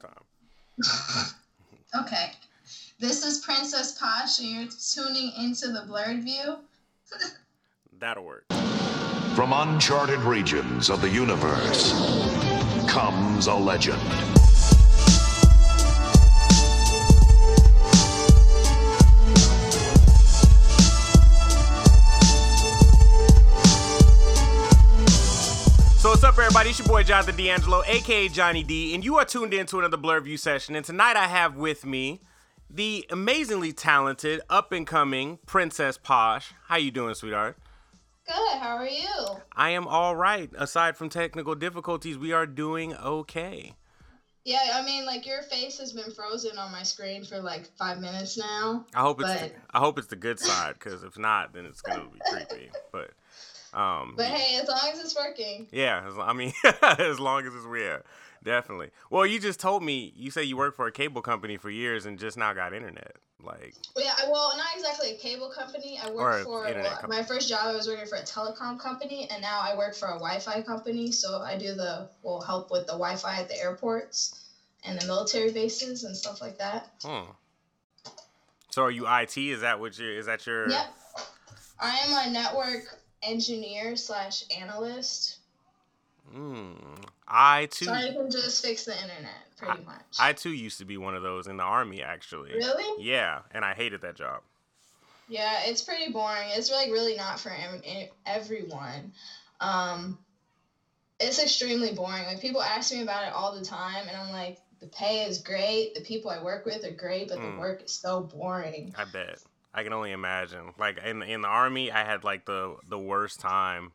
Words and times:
time. 0.00 1.34
okay. 2.00 2.32
This 2.98 3.24
is 3.24 3.38
Princess 3.38 3.96
Posh, 3.98 4.40
and 4.40 4.48
you're 4.48 4.66
tuning 4.66 5.32
into 5.38 5.68
the 5.68 5.84
blurred 5.86 6.22
view. 6.22 6.58
That'll 7.98 8.24
work. 8.24 8.44
From 9.34 9.52
uncharted 9.52 10.18
regions 10.20 10.90
of 10.90 11.00
the 11.00 11.08
universe 11.08 11.92
comes 12.88 13.46
a 13.46 13.54
legend. 13.54 14.02
Everybody? 26.58 26.70
It's 26.70 26.78
your 26.80 26.88
boy 26.88 27.04
Jonathan 27.04 27.36
D'Angelo, 27.36 27.84
aka 27.86 28.26
Johnny 28.26 28.64
D, 28.64 28.92
and 28.92 29.04
you 29.04 29.16
are 29.16 29.24
tuned 29.24 29.54
in 29.54 29.66
to 29.66 29.78
another 29.78 29.96
Blur 29.96 30.18
View 30.18 30.36
session. 30.36 30.74
And 30.74 30.84
tonight 30.84 31.14
I 31.14 31.28
have 31.28 31.54
with 31.54 31.86
me 31.86 32.20
the 32.68 33.06
amazingly 33.10 33.72
talented, 33.72 34.40
up 34.50 34.72
and 34.72 34.84
coming 34.84 35.38
Princess 35.46 35.96
Posh. 35.96 36.52
How 36.66 36.76
you 36.76 36.90
doing, 36.90 37.14
sweetheart? 37.14 37.58
Good. 38.26 38.58
How 38.58 38.76
are 38.76 38.88
you? 38.88 39.36
I 39.52 39.70
am 39.70 39.86
all 39.86 40.16
right. 40.16 40.50
Aside 40.58 40.96
from 40.96 41.10
technical 41.10 41.54
difficulties, 41.54 42.18
we 42.18 42.32
are 42.32 42.44
doing 42.44 42.92
okay. 42.92 43.76
Yeah, 44.44 44.72
I 44.74 44.82
mean, 44.84 45.06
like 45.06 45.26
your 45.26 45.42
face 45.42 45.78
has 45.78 45.92
been 45.92 46.10
frozen 46.10 46.58
on 46.58 46.72
my 46.72 46.82
screen 46.82 47.22
for 47.22 47.38
like 47.40 47.68
five 47.76 48.00
minutes 48.00 48.36
now. 48.36 48.84
I 48.94 49.02
hope 49.02 49.20
it's 49.20 49.32
the, 49.32 49.52
I 49.70 49.78
hope 49.78 49.96
it's 49.96 50.08
the 50.08 50.16
good 50.16 50.40
side, 50.40 50.74
because 50.74 51.04
if 51.04 51.16
not, 51.16 51.52
then 51.52 51.66
it's 51.66 51.82
gonna 51.82 52.08
be 52.12 52.18
creepy. 52.28 52.70
But 52.90 53.10
um, 53.74 54.14
but 54.16 54.26
hey, 54.26 54.58
as 54.60 54.68
long 54.68 54.90
as 54.92 55.00
it's 55.00 55.14
working. 55.14 55.66
Yeah, 55.70 56.04
as, 56.08 56.14
I 56.18 56.32
mean, 56.32 56.52
as 56.82 57.20
long 57.20 57.46
as 57.46 57.54
it's 57.54 57.66
yeah, 57.76 57.98
definitely. 58.42 58.90
Well, 59.10 59.26
you 59.26 59.38
just 59.38 59.60
told 59.60 59.82
me 59.82 60.12
you 60.16 60.30
say 60.30 60.44
you 60.44 60.56
worked 60.56 60.76
for 60.76 60.86
a 60.86 60.92
cable 60.92 61.22
company 61.22 61.56
for 61.56 61.70
years 61.70 62.06
and 62.06 62.18
just 62.18 62.36
now 62.36 62.52
got 62.54 62.72
internet. 62.72 63.16
Like. 63.42 63.74
Yeah, 63.96 64.14
well, 64.30 64.52
not 64.56 64.66
exactly 64.74 65.12
a 65.12 65.16
cable 65.16 65.48
company. 65.50 65.98
I 66.02 66.10
worked 66.10 66.44
for 66.44 66.64
well, 66.64 67.08
my 67.08 67.22
first 67.22 67.48
job. 67.48 67.60
I 67.64 67.72
was 67.72 67.86
working 67.86 68.06
for 68.06 68.16
a 68.16 68.22
telecom 68.22 68.80
company, 68.80 69.28
and 69.30 69.40
now 69.40 69.60
I 69.60 69.76
work 69.76 69.94
for 69.94 70.06
a 70.08 70.14
Wi-Fi 70.14 70.62
company. 70.62 71.12
So 71.12 71.40
I 71.40 71.56
do 71.56 71.74
the 71.74 72.08
well 72.22 72.40
help 72.40 72.70
with 72.70 72.86
the 72.86 72.94
Wi-Fi 72.94 73.40
at 73.40 73.48
the 73.48 73.56
airports 73.60 74.44
and 74.84 75.00
the 75.00 75.06
military 75.06 75.52
bases 75.52 76.02
and 76.02 76.16
stuff 76.16 76.40
like 76.40 76.58
that. 76.58 76.90
Hmm. 77.02 77.30
So 78.70 78.82
are 78.82 78.90
you 78.90 79.06
IT? 79.06 79.36
Is 79.36 79.60
that 79.60 79.78
what 79.78 79.96
you? 79.98 80.10
Is 80.10 80.26
that 80.26 80.44
your? 80.46 80.68
Yep. 80.68 80.94
I 81.80 81.96
am 81.96 82.28
a 82.28 82.32
network 82.32 82.98
engineer 83.22 83.96
slash 83.96 84.44
analyst. 84.56 85.38
Hmm. 86.32 86.72
I 87.26 87.66
too. 87.66 87.86
So 87.86 87.92
I 87.92 88.12
can 88.12 88.30
just 88.30 88.64
fix 88.64 88.84
the 88.84 88.94
internet, 88.94 89.56
pretty 89.56 89.80
I, 89.80 89.84
much. 89.84 90.16
I 90.18 90.32
too 90.32 90.50
used 90.50 90.78
to 90.78 90.84
be 90.84 90.96
one 90.96 91.14
of 91.14 91.22
those 91.22 91.46
in 91.46 91.56
the 91.56 91.62
army, 91.62 92.02
actually. 92.02 92.52
Really? 92.52 93.04
Yeah, 93.04 93.40
and 93.52 93.64
I 93.64 93.74
hated 93.74 94.02
that 94.02 94.16
job. 94.16 94.42
Yeah, 95.28 95.60
it's 95.64 95.82
pretty 95.82 96.10
boring. 96.10 96.48
It's 96.52 96.70
like 96.70 96.90
really 96.90 97.16
not 97.16 97.38
for 97.38 97.52
everyone. 98.26 99.12
Um, 99.60 100.18
it's 101.20 101.42
extremely 101.42 101.92
boring. 101.92 102.24
Like 102.24 102.40
people 102.40 102.62
ask 102.62 102.92
me 102.92 103.02
about 103.02 103.26
it 103.26 103.32
all 103.32 103.54
the 103.54 103.64
time, 103.64 104.08
and 104.08 104.16
I'm 104.16 104.32
like, 104.32 104.58
the 104.80 104.86
pay 104.86 105.24
is 105.24 105.38
great, 105.38 105.94
the 105.94 106.00
people 106.00 106.30
I 106.30 106.42
work 106.42 106.64
with 106.64 106.84
are 106.84 106.90
great, 106.90 107.28
but 107.28 107.38
mm. 107.38 107.42
the 107.42 107.50
hmm. 107.50 107.58
work 107.58 107.82
is 107.82 107.92
so 107.92 108.22
boring. 108.22 108.94
I 108.96 109.04
bet. 109.04 109.40
I 109.78 109.84
can 109.84 109.92
only 109.92 110.10
imagine. 110.10 110.74
Like 110.76 110.98
in 110.98 111.22
in 111.22 111.42
the 111.42 111.48
army, 111.48 111.92
I 111.92 112.04
had 112.04 112.24
like 112.24 112.46
the 112.46 112.76
the 112.88 112.98
worst 112.98 113.38
time. 113.38 113.92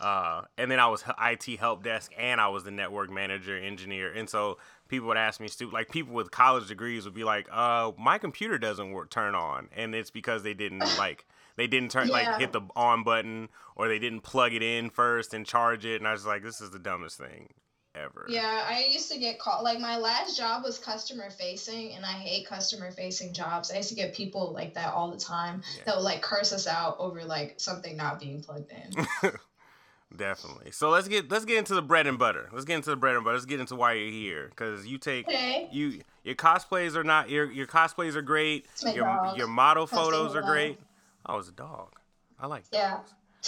Uh, 0.00 0.44
and 0.56 0.70
then 0.70 0.80
I 0.80 0.86
was 0.86 1.04
IT 1.20 1.58
help 1.58 1.82
desk, 1.82 2.10
and 2.16 2.40
I 2.40 2.48
was 2.48 2.64
the 2.64 2.70
network 2.70 3.10
manager, 3.10 3.54
engineer, 3.54 4.10
and 4.10 4.30
so 4.30 4.56
people 4.88 5.08
would 5.08 5.18
ask 5.18 5.40
me 5.40 5.48
stupid, 5.48 5.74
like 5.74 5.90
people 5.90 6.14
with 6.14 6.30
college 6.30 6.68
degrees 6.68 7.04
would 7.04 7.12
be 7.12 7.24
like, 7.24 7.48
"Uh, 7.52 7.92
my 7.98 8.16
computer 8.16 8.56
doesn't 8.56 8.92
work, 8.92 9.10
turn 9.10 9.34
on," 9.34 9.68
and 9.76 9.94
it's 9.94 10.10
because 10.10 10.42
they 10.42 10.54
didn't 10.54 10.78
like 10.98 11.26
they 11.56 11.66
didn't 11.66 11.90
turn 11.90 12.08
yeah. 12.08 12.14
like 12.14 12.38
hit 12.38 12.52
the 12.52 12.62
on 12.74 13.04
button 13.04 13.50
or 13.76 13.88
they 13.88 13.98
didn't 13.98 14.22
plug 14.22 14.54
it 14.54 14.62
in 14.62 14.88
first 14.88 15.34
and 15.34 15.44
charge 15.44 15.84
it, 15.84 15.96
and 15.96 16.08
I 16.08 16.12
was 16.12 16.24
like, 16.24 16.42
"This 16.42 16.62
is 16.62 16.70
the 16.70 16.78
dumbest 16.78 17.18
thing 17.18 17.52
ever. 17.94 18.26
Yeah, 18.28 18.66
I 18.68 18.86
used 18.90 19.10
to 19.12 19.18
get 19.18 19.38
called 19.38 19.64
like 19.64 19.80
my 19.80 19.96
last 19.96 20.36
job 20.36 20.62
was 20.64 20.78
customer 20.78 21.30
facing 21.30 21.92
and 21.94 22.04
I 22.04 22.12
hate 22.12 22.46
customer 22.46 22.90
facing 22.90 23.32
jobs. 23.32 23.70
I 23.70 23.76
used 23.78 23.88
to 23.88 23.94
get 23.94 24.14
people 24.14 24.52
like 24.52 24.74
that 24.74 24.92
all 24.92 25.10
the 25.10 25.18
time 25.18 25.62
yeah. 25.76 25.82
that 25.86 25.96
would 25.96 26.02
like 26.04 26.22
curse 26.22 26.52
us 26.52 26.66
out 26.66 26.96
over 26.98 27.24
like 27.24 27.54
something 27.58 27.96
not 27.96 28.20
being 28.20 28.42
plugged 28.42 28.70
in. 28.70 29.32
Definitely. 30.16 30.72
So 30.72 30.90
let's 30.90 31.06
get 31.06 31.30
let's 31.30 31.44
get 31.44 31.58
into 31.58 31.74
the 31.74 31.82
bread 31.82 32.06
and 32.06 32.18
butter. 32.18 32.48
Let's 32.52 32.64
get 32.64 32.76
into 32.76 32.90
the 32.90 32.96
bread 32.96 33.14
and 33.14 33.24
butter. 33.24 33.36
Let's 33.36 33.46
get 33.46 33.60
into 33.60 33.76
why 33.76 33.92
you're 33.92 34.10
here 34.10 34.48
because 34.50 34.86
you 34.86 34.98
take 34.98 35.28
okay. 35.28 35.68
you 35.70 36.00
your 36.24 36.34
cosplays 36.34 36.96
are 36.96 37.04
not 37.04 37.30
your 37.30 37.50
your 37.50 37.66
cosplays 37.66 38.16
are 38.16 38.22
great. 38.22 38.66
Your 38.82 39.04
dog. 39.04 39.38
your 39.38 39.46
model 39.46 39.86
photos 39.86 40.34
are 40.34 40.42
great. 40.42 40.80
Oh, 41.26 41.38
it's 41.38 41.48
a 41.48 41.52
dog. 41.52 41.92
I 42.40 42.46
like. 42.48 42.64
Yeah. 42.72 43.00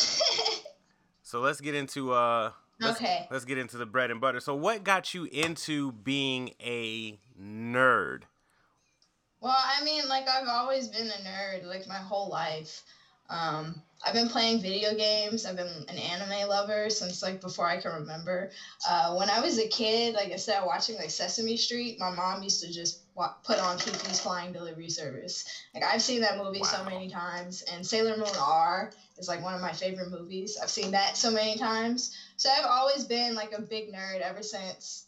so 1.23 1.41
let's 1.41 1.61
get 1.61 1.75
into 1.75 2.13
uh 2.13 2.53
Let's, 2.83 3.01
okay. 3.01 3.27
Let's 3.31 3.45
get 3.45 3.59
into 3.59 3.77
the 3.77 3.87
bread 3.87 4.11
and 4.11 4.21
butter. 4.21 4.41
So, 4.41 4.55
what 4.55 4.85
got 4.85 5.15
you 5.15 5.25
into 5.25 5.93
being 5.93 6.55
a 6.61 7.19
nerd? 7.41 8.23
Well, 9.41 9.57
I 9.57 9.85
mean, 9.85 10.09
like 10.09 10.29
I've 10.29 10.49
always 10.49 10.89
been 10.89 11.09
a 11.09 11.29
nerd, 11.29 11.65
like 11.67 11.89
my 11.89 11.97
whole 11.97 12.29
life. 12.29 12.83
Um, 13.29 13.83
I've 14.05 14.15
been 14.15 14.29
playing 14.29 14.61
video 14.61 14.95
games. 14.95 15.47
I've 15.47 15.57
been 15.57 15.85
an 15.89 15.97
anime 15.97 16.49
lover 16.49 16.91
since 16.91 17.23
like 17.23 17.41
before 17.41 17.67
I 17.67 17.81
can 17.81 17.93
remember. 17.93 18.51
Uh, 18.89 19.15
when 19.15 19.31
I 19.31 19.41
was 19.41 19.59
a 19.59 19.69
kid, 19.69 20.15
like 20.15 20.33
I 20.33 20.37
said, 20.37 20.63
watching 20.65 20.97
like 20.97 21.11
Sesame 21.11 21.57
Street, 21.57 21.99
my 21.99 22.11
mom 22.11 22.43
used 22.43 22.63
to 22.63 22.73
just 22.73 23.03
wa- 23.15 23.35
put 23.45 23.59
on 23.59 23.79
Kiki's 23.79 24.21
Flying 24.21 24.53
Delivery 24.53 24.91
Service. 24.91 25.45
Like 25.75 25.85
I've 25.85 26.03
seen 26.03 26.21
that 26.21 26.37
movie 26.37 26.61
wow. 26.61 26.67
so 26.67 26.85
many 26.85 27.09
times, 27.09 27.63
and 27.63 27.87
Sailor 27.87 28.17
Moon 28.17 28.37
R 28.39 28.93
is 29.19 29.29
like 29.29 29.43
one 29.43 29.55
of 29.55 29.61
my 29.61 29.73
favorite 29.73 30.11
movies. 30.11 30.59
I've 30.61 30.71
seen 30.71 30.91
that 30.93 31.17
so 31.17 31.31
many 31.31 31.57
times. 31.57 32.17
So 32.43 32.51
I've 32.51 32.67
always 32.67 33.05
been 33.05 33.37
like 33.37 33.53
a 33.57 33.63
big 33.63 33.93
nerd 33.93 34.21
ever 34.21 34.43
since, 34.43 35.07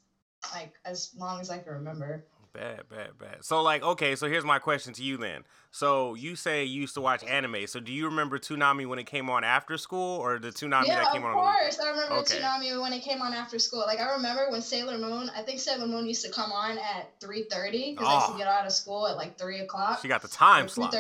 like 0.53 0.73
as 0.85 1.11
long 1.19 1.41
as 1.41 1.51
I 1.51 1.59
can 1.59 1.73
remember. 1.73 2.25
Bad, 2.53 2.89
bad, 2.89 3.19
bad. 3.19 3.45
So 3.45 3.61
like, 3.61 3.83
okay, 3.83 4.15
so 4.15 4.29
here's 4.29 4.45
my 4.45 4.61
question 4.61 4.93
to 4.93 5.03
you 5.03 5.17
then. 5.17 5.43
So 5.73 6.15
you 6.15 6.37
say 6.37 6.63
you 6.63 6.83
used 6.83 6.95
to 6.95 7.01
watch 7.01 7.25
anime. 7.25 7.67
So 7.67 7.81
do 7.81 7.93
you 7.93 8.05
remember 8.05 8.39
Toonami 8.39 8.87
when 8.87 9.01
it 9.01 9.07
came 9.07 9.29
on 9.31 9.43
after 9.43 9.77
school, 9.79 10.21
or 10.21 10.39
the 10.39 10.51
Toonami 10.51 10.87
yeah, 10.87 11.03
that 11.03 11.13
came 11.13 11.25
on? 11.25 11.35
Yeah, 11.35 11.41
of 11.41 11.57
course. 11.57 11.81
I 11.81 11.91
remember 11.91 12.15
okay. 12.19 12.39
Toonami 12.39 12.81
when 12.81 12.93
it 12.93 13.03
came 13.03 13.21
on 13.21 13.33
after 13.33 13.59
school. 13.59 13.81
Like 13.81 13.99
I 13.99 14.13
remember 14.13 14.49
when 14.53 14.63
Sailor 14.63 14.97
Moon. 14.97 15.29
I 15.37 15.43
think 15.43 15.59
Sailor 15.59 15.89
Moon 15.89 16.07
used 16.07 16.25
to 16.25 16.31
come 16.31 16.53
on 16.53 16.79
at 16.79 17.11
three 17.21 17.47
thirty 17.51 17.95
because 17.95 18.07
oh. 18.07 18.11
I 18.11 18.15
used 18.15 18.27
to 18.29 18.33
ah. 18.35 18.39
get 18.39 18.47
out 18.47 18.65
of 18.65 18.71
school 18.71 19.09
at 19.09 19.17
like 19.17 19.37
three 19.37 19.59
o'clock. 19.59 20.03
She 20.03 20.07
got 20.07 20.23
the 20.23 20.29
time 20.29 20.69
slot. 20.69 20.95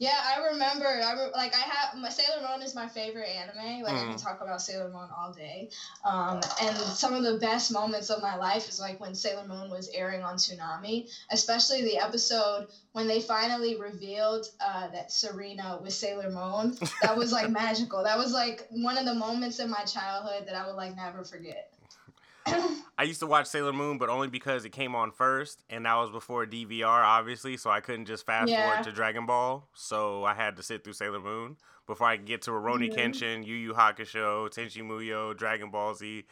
Yeah, 0.00 0.18
I 0.18 0.52
remember. 0.52 0.86
I 0.86 1.12
re- 1.12 1.30
like 1.34 1.54
I 1.54 1.58
have 1.58 1.94
my 2.00 2.08
Sailor 2.08 2.40
Moon 2.40 2.62
is 2.62 2.74
my 2.74 2.88
favorite 2.88 3.28
anime. 3.28 3.82
Like 3.82 3.92
mm. 3.92 4.02
I 4.02 4.08
can 4.08 4.16
talk 4.16 4.40
about 4.40 4.62
Sailor 4.62 4.88
Moon 4.88 5.08
all 5.14 5.30
day. 5.30 5.68
Um, 6.06 6.40
and 6.62 6.74
some 6.74 7.12
of 7.12 7.22
the 7.22 7.36
best 7.36 7.70
moments 7.70 8.08
of 8.08 8.22
my 8.22 8.36
life 8.36 8.66
is 8.70 8.80
like 8.80 8.98
when 8.98 9.14
Sailor 9.14 9.46
Moon 9.46 9.68
was 9.68 9.90
airing 9.92 10.22
on 10.22 10.36
Toonami, 10.36 11.06
especially 11.30 11.82
the 11.82 11.98
episode 11.98 12.68
when 12.92 13.08
they 13.08 13.20
finally 13.20 13.76
revealed 13.76 14.46
uh, 14.58 14.88
that 14.88 15.12
Serena 15.12 15.78
was 15.82 15.94
Sailor 15.98 16.30
Moon. 16.30 16.78
That 17.02 17.18
was 17.18 17.30
like 17.30 17.50
magical. 17.50 18.02
That 18.02 18.16
was 18.16 18.32
like 18.32 18.66
one 18.70 18.96
of 18.96 19.04
the 19.04 19.14
moments 19.14 19.58
in 19.58 19.68
my 19.68 19.82
childhood 19.82 20.46
that 20.46 20.54
I 20.54 20.66
would 20.66 20.76
like 20.76 20.96
never 20.96 21.24
forget. 21.24 21.70
I 22.46 23.04
used 23.04 23.20
to 23.20 23.26
watch 23.26 23.46
Sailor 23.46 23.72
Moon, 23.72 23.96
but 23.96 24.08
only 24.08 24.28
because 24.28 24.64
it 24.64 24.70
came 24.70 24.94
on 24.94 25.10
first, 25.10 25.64
and 25.70 25.86
that 25.86 25.94
was 25.94 26.10
before 26.10 26.44
DVR, 26.44 26.84
obviously. 26.84 27.56
So 27.56 27.70
I 27.70 27.80
couldn't 27.80 28.06
just 28.06 28.26
fast 28.26 28.50
yeah. 28.50 28.68
forward 28.68 28.84
to 28.84 28.92
Dragon 28.92 29.24
Ball. 29.26 29.66
So 29.74 30.24
I 30.24 30.34
had 30.34 30.56
to 30.56 30.62
sit 30.62 30.84
through 30.84 30.92
Sailor 30.92 31.20
Moon 31.20 31.56
before 31.86 32.08
I 32.08 32.16
could 32.16 32.26
get 32.26 32.42
to 32.42 32.50
Rurouni 32.50 32.92
mm-hmm. 32.92 32.98
Kenshin, 32.98 33.46
Yu 33.46 33.54
Yu 33.54 33.72
Hakusho, 33.72 34.50
Tenchi 34.50 34.82
Muyo, 34.82 35.36
Dragon 35.36 35.70
Ball 35.70 35.94
Z. 35.94 36.24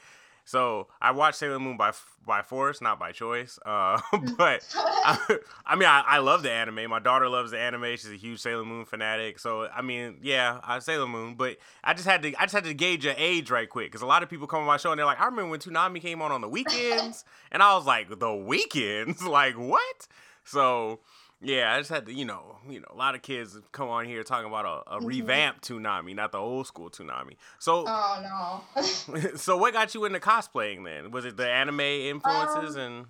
So 0.48 0.88
I 0.98 1.10
watched 1.10 1.36
Sailor 1.36 1.58
Moon 1.58 1.76
by 1.76 1.92
by 2.26 2.40
force, 2.40 2.80
not 2.80 2.98
by 2.98 3.12
choice. 3.12 3.58
Uh, 3.66 4.00
but 4.38 4.66
I, 4.74 5.38
I, 5.66 5.76
mean, 5.76 5.86
I, 5.86 6.02
I 6.06 6.18
love 6.20 6.42
the 6.42 6.50
anime. 6.50 6.88
My 6.88 7.00
daughter 7.00 7.28
loves 7.28 7.50
the 7.50 7.58
anime. 7.58 7.84
She's 7.90 8.10
a 8.10 8.16
huge 8.16 8.40
Sailor 8.40 8.64
Moon 8.64 8.86
fanatic. 8.86 9.38
So 9.40 9.68
I 9.68 9.82
mean, 9.82 10.20
yeah, 10.22 10.60
I 10.64 10.78
Sailor 10.78 11.06
Moon. 11.06 11.34
But 11.34 11.58
I 11.84 11.92
just 11.92 12.08
had 12.08 12.22
to 12.22 12.34
I 12.40 12.44
just 12.44 12.54
had 12.54 12.64
to 12.64 12.72
gauge 12.72 13.04
your 13.04 13.12
age 13.18 13.50
right 13.50 13.68
quick 13.68 13.88
because 13.88 14.00
a 14.00 14.06
lot 14.06 14.22
of 14.22 14.30
people 14.30 14.46
come 14.46 14.60
on 14.60 14.66
my 14.66 14.78
show 14.78 14.90
and 14.90 14.98
they're 14.98 15.04
like, 15.04 15.20
I 15.20 15.26
remember 15.26 15.50
when 15.50 15.60
Toonami 15.60 16.00
came 16.00 16.22
on 16.22 16.32
on 16.32 16.40
the 16.40 16.48
weekends, 16.48 17.26
and 17.52 17.62
I 17.62 17.74
was 17.74 17.84
like, 17.84 18.18
the 18.18 18.34
weekends, 18.34 19.22
like 19.26 19.58
what? 19.58 20.08
So 20.44 21.00
yeah, 21.40 21.72
I 21.72 21.78
just 21.78 21.90
had 21.90 22.06
to, 22.06 22.12
you 22.12 22.24
know, 22.24 22.56
you 22.68 22.80
know, 22.80 22.86
a 22.90 22.96
lot 22.96 23.14
of 23.14 23.22
kids 23.22 23.56
come 23.72 23.88
on 23.88 24.06
here 24.06 24.24
talking 24.24 24.48
about 24.48 24.64
a, 24.64 24.94
a 24.94 24.98
mm-hmm. 24.98 25.06
revamped 25.06 25.68
Toonami, 25.68 26.14
not 26.14 26.32
the 26.32 26.38
old 26.38 26.66
school 26.66 26.90
Toonami. 26.90 27.36
So, 27.58 27.84
oh 27.86 28.62
no. 28.76 28.82
so 29.36 29.56
what 29.56 29.72
got 29.72 29.94
you 29.94 30.04
into 30.04 30.20
cosplaying 30.20 30.84
then? 30.84 31.10
Was 31.10 31.24
it 31.24 31.36
the 31.36 31.48
anime 31.48 31.80
influences 31.80 32.76
um, 32.76 32.82
and? 32.82 33.06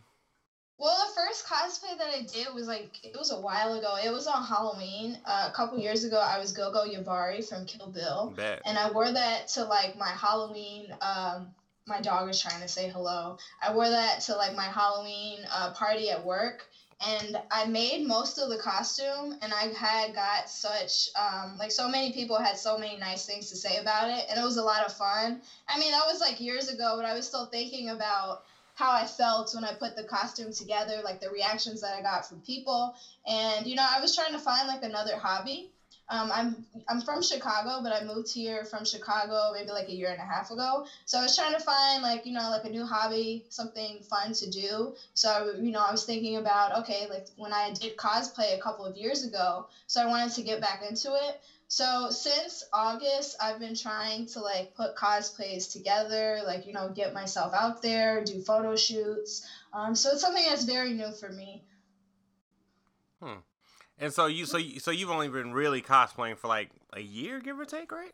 Well, 0.80 0.96
the 1.08 1.20
first 1.20 1.44
cosplay 1.44 1.98
that 1.98 2.14
I 2.14 2.22
did 2.22 2.54
was 2.54 2.68
like 2.68 3.04
it 3.04 3.16
was 3.18 3.32
a 3.32 3.40
while 3.40 3.76
ago. 3.76 3.96
It 4.04 4.10
was 4.10 4.28
on 4.28 4.44
Halloween. 4.44 5.18
Uh, 5.24 5.48
a 5.50 5.52
couple 5.52 5.76
years 5.78 6.04
ago, 6.04 6.20
I 6.20 6.38
was 6.38 6.52
Gogo 6.52 6.84
Yubari 6.84 7.46
from 7.48 7.64
Kill 7.66 7.88
Bill, 7.88 8.32
Bet. 8.36 8.62
and 8.64 8.78
I 8.78 8.88
wore 8.92 9.10
that 9.10 9.48
to 9.48 9.64
like 9.64 9.98
my 9.98 10.10
Halloween 10.10 10.94
um, 11.00 11.48
my 11.88 12.00
dog 12.00 12.28
is 12.28 12.40
trying 12.40 12.60
to 12.60 12.68
say 12.68 12.88
hello. 12.88 13.38
I 13.62 13.74
wore 13.74 13.88
that 13.88 14.20
to 14.22 14.36
like 14.36 14.54
my 14.54 14.66
Halloween 14.66 15.40
uh, 15.50 15.72
party 15.72 16.10
at 16.10 16.24
work, 16.24 16.66
and 17.00 17.40
I 17.50 17.64
made 17.64 18.06
most 18.06 18.38
of 18.38 18.48
the 18.48 18.58
costume, 18.58 19.34
and 19.40 19.52
I 19.52 19.68
had 19.68 20.14
got 20.14 20.48
such 20.48 21.08
um, 21.14 21.56
like 21.58 21.70
so 21.70 21.88
many 21.88 22.12
people 22.12 22.38
had 22.38 22.58
so 22.58 22.76
many 22.76 22.96
nice 22.96 23.24
things 23.24 23.48
to 23.50 23.56
say 23.56 23.76
about 23.76 24.08
it, 24.08 24.26
and 24.28 24.38
it 24.38 24.44
was 24.44 24.56
a 24.56 24.62
lot 24.62 24.84
of 24.84 24.92
fun. 24.92 25.38
I 25.68 25.78
mean, 25.78 25.92
that 25.92 26.06
was 26.06 26.20
like 26.20 26.40
years 26.40 26.68
ago, 26.68 26.94
but 26.96 27.04
I 27.06 27.14
was 27.14 27.26
still 27.26 27.46
thinking 27.46 27.90
about 27.90 28.40
how 28.74 28.92
I 28.92 29.04
felt 29.06 29.54
when 29.54 29.64
I 29.64 29.72
put 29.72 29.96
the 29.96 30.04
costume 30.04 30.52
together, 30.52 31.00
like 31.02 31.20
the 31.20 31.30
reactions 31.30 31.80
that 31.80 31.94
I 31.94 32.00
got 32.00 32.26
from 32.26 32.40
people, 32.40 32.92
and 33.26 33.66
you 33.66 33.76
know, 33.76 33.86
I 33.88 34.00
was 34.00 34.14
trying 34.14 34.32
to 34.32 34.38
find 34.38 34.66
like 34.66 34.82
another 34.82 35.16
hobby 35.16 35.68
um, 36.10 36.30
I'm 36.32 36.64
I'm 36.88 37.00
from 37.02 37.22
Chicago, 37.22 37.80
but 37.82 37.92
I 37.92 38.04
moved 38.04 38.32
here 38.32 38.64
from 38.64 38.84
Chicago 38.84 39.52
maybe 39.52 39.70
like 39.70 39.88
a 39.88 39.94
year 39.94 40.10
and 40.10 40.20
a 40.20 40.24
half 40.24 40.50
ago. 40.50 40.86
So 41.04 41.18
I 41.18 41.22
was 41.22 41.36
trying 41.36 41.52
to 41.52 41.60
find 41.60 42.02
like 42.02 42.24
you 42.24 42.32
know 42.32 42.48
like 42.50 42.64
a 42.64 42.70
new 42.70 42.86
hobby, 42.86 43.44
something 43.50 44.00
fun 44.08 44.32
to 44.34 44.50
do. 44.50 44.94
So 45.14 45.54
you 45.60 45.70
know 45.70 45.80
I 45.80 45.92
was 45.92 46.04
thinking 46.04 46.36
about 46.36 46.78
okay 46.80 47.08
like 47.10 47.26
when 47.36 47.52
I 47.52 47.72
did 47.72 47.96
cosplay 47.96 48.56
a 48.56 48.60
couple 48.60 48.86
of 48.86 48.96
years 48.96 49.24
ago, 49.24 49.66
so 49.86 50.02
I 50.02 50.06
wanted 50.06 50.32
to 50.34 50.42
get 50.42 50.60
back 50.60 50.82
into 50.88 51.12
it. 51.14 51.40
So 51.70 52.08
since 52.08 52.64
August, 52.72 53.36
I've 53.42 53.58
been 53.58 53.76
trying 53.76 54.24
to 54.28 54.40
like 54.40 54.74
put 54.74 54.96
cosplays 54.96 55.70
together, 55.70 56.40
like 56.46 56.66
you 56.66 56.72
know 56.72 56.88
get 56.88 57.12
myself 57.12 57.52
out 57.52 57.82
there, 57.82 58.24
do 58.24 58.40
photo 58.40 58.76
shoots. 58.76 59.46
Um, 59.74 59.94
so 59.94 60.12
it's 60.12 60.22
something 60.22 60.44
that's 60.46 60.64
very 60.64 60.94
new 60.94 61.12
for 61.12 61.30
me. 61.30 61.62
Hmm. 63.20 63.40
And 64.00 64.12
so 64.12 64.26
you, 64.26 64.46
so 64.46 64.58
you, 64.58 64.80
so 64.80 64.90
you've 64.90 65.10
only 65.10 65.28
been 65.28 65.52
really 65.52 65.82
cosplaying 65.82 66.38
for 66.38 66.48
like 66.48 66.70
a 66.92 67.00
year, 67.00 67.40
give 67.40 67.58
or 67.58 67.64
take, 67.64 67.90
right? 67.90 68.12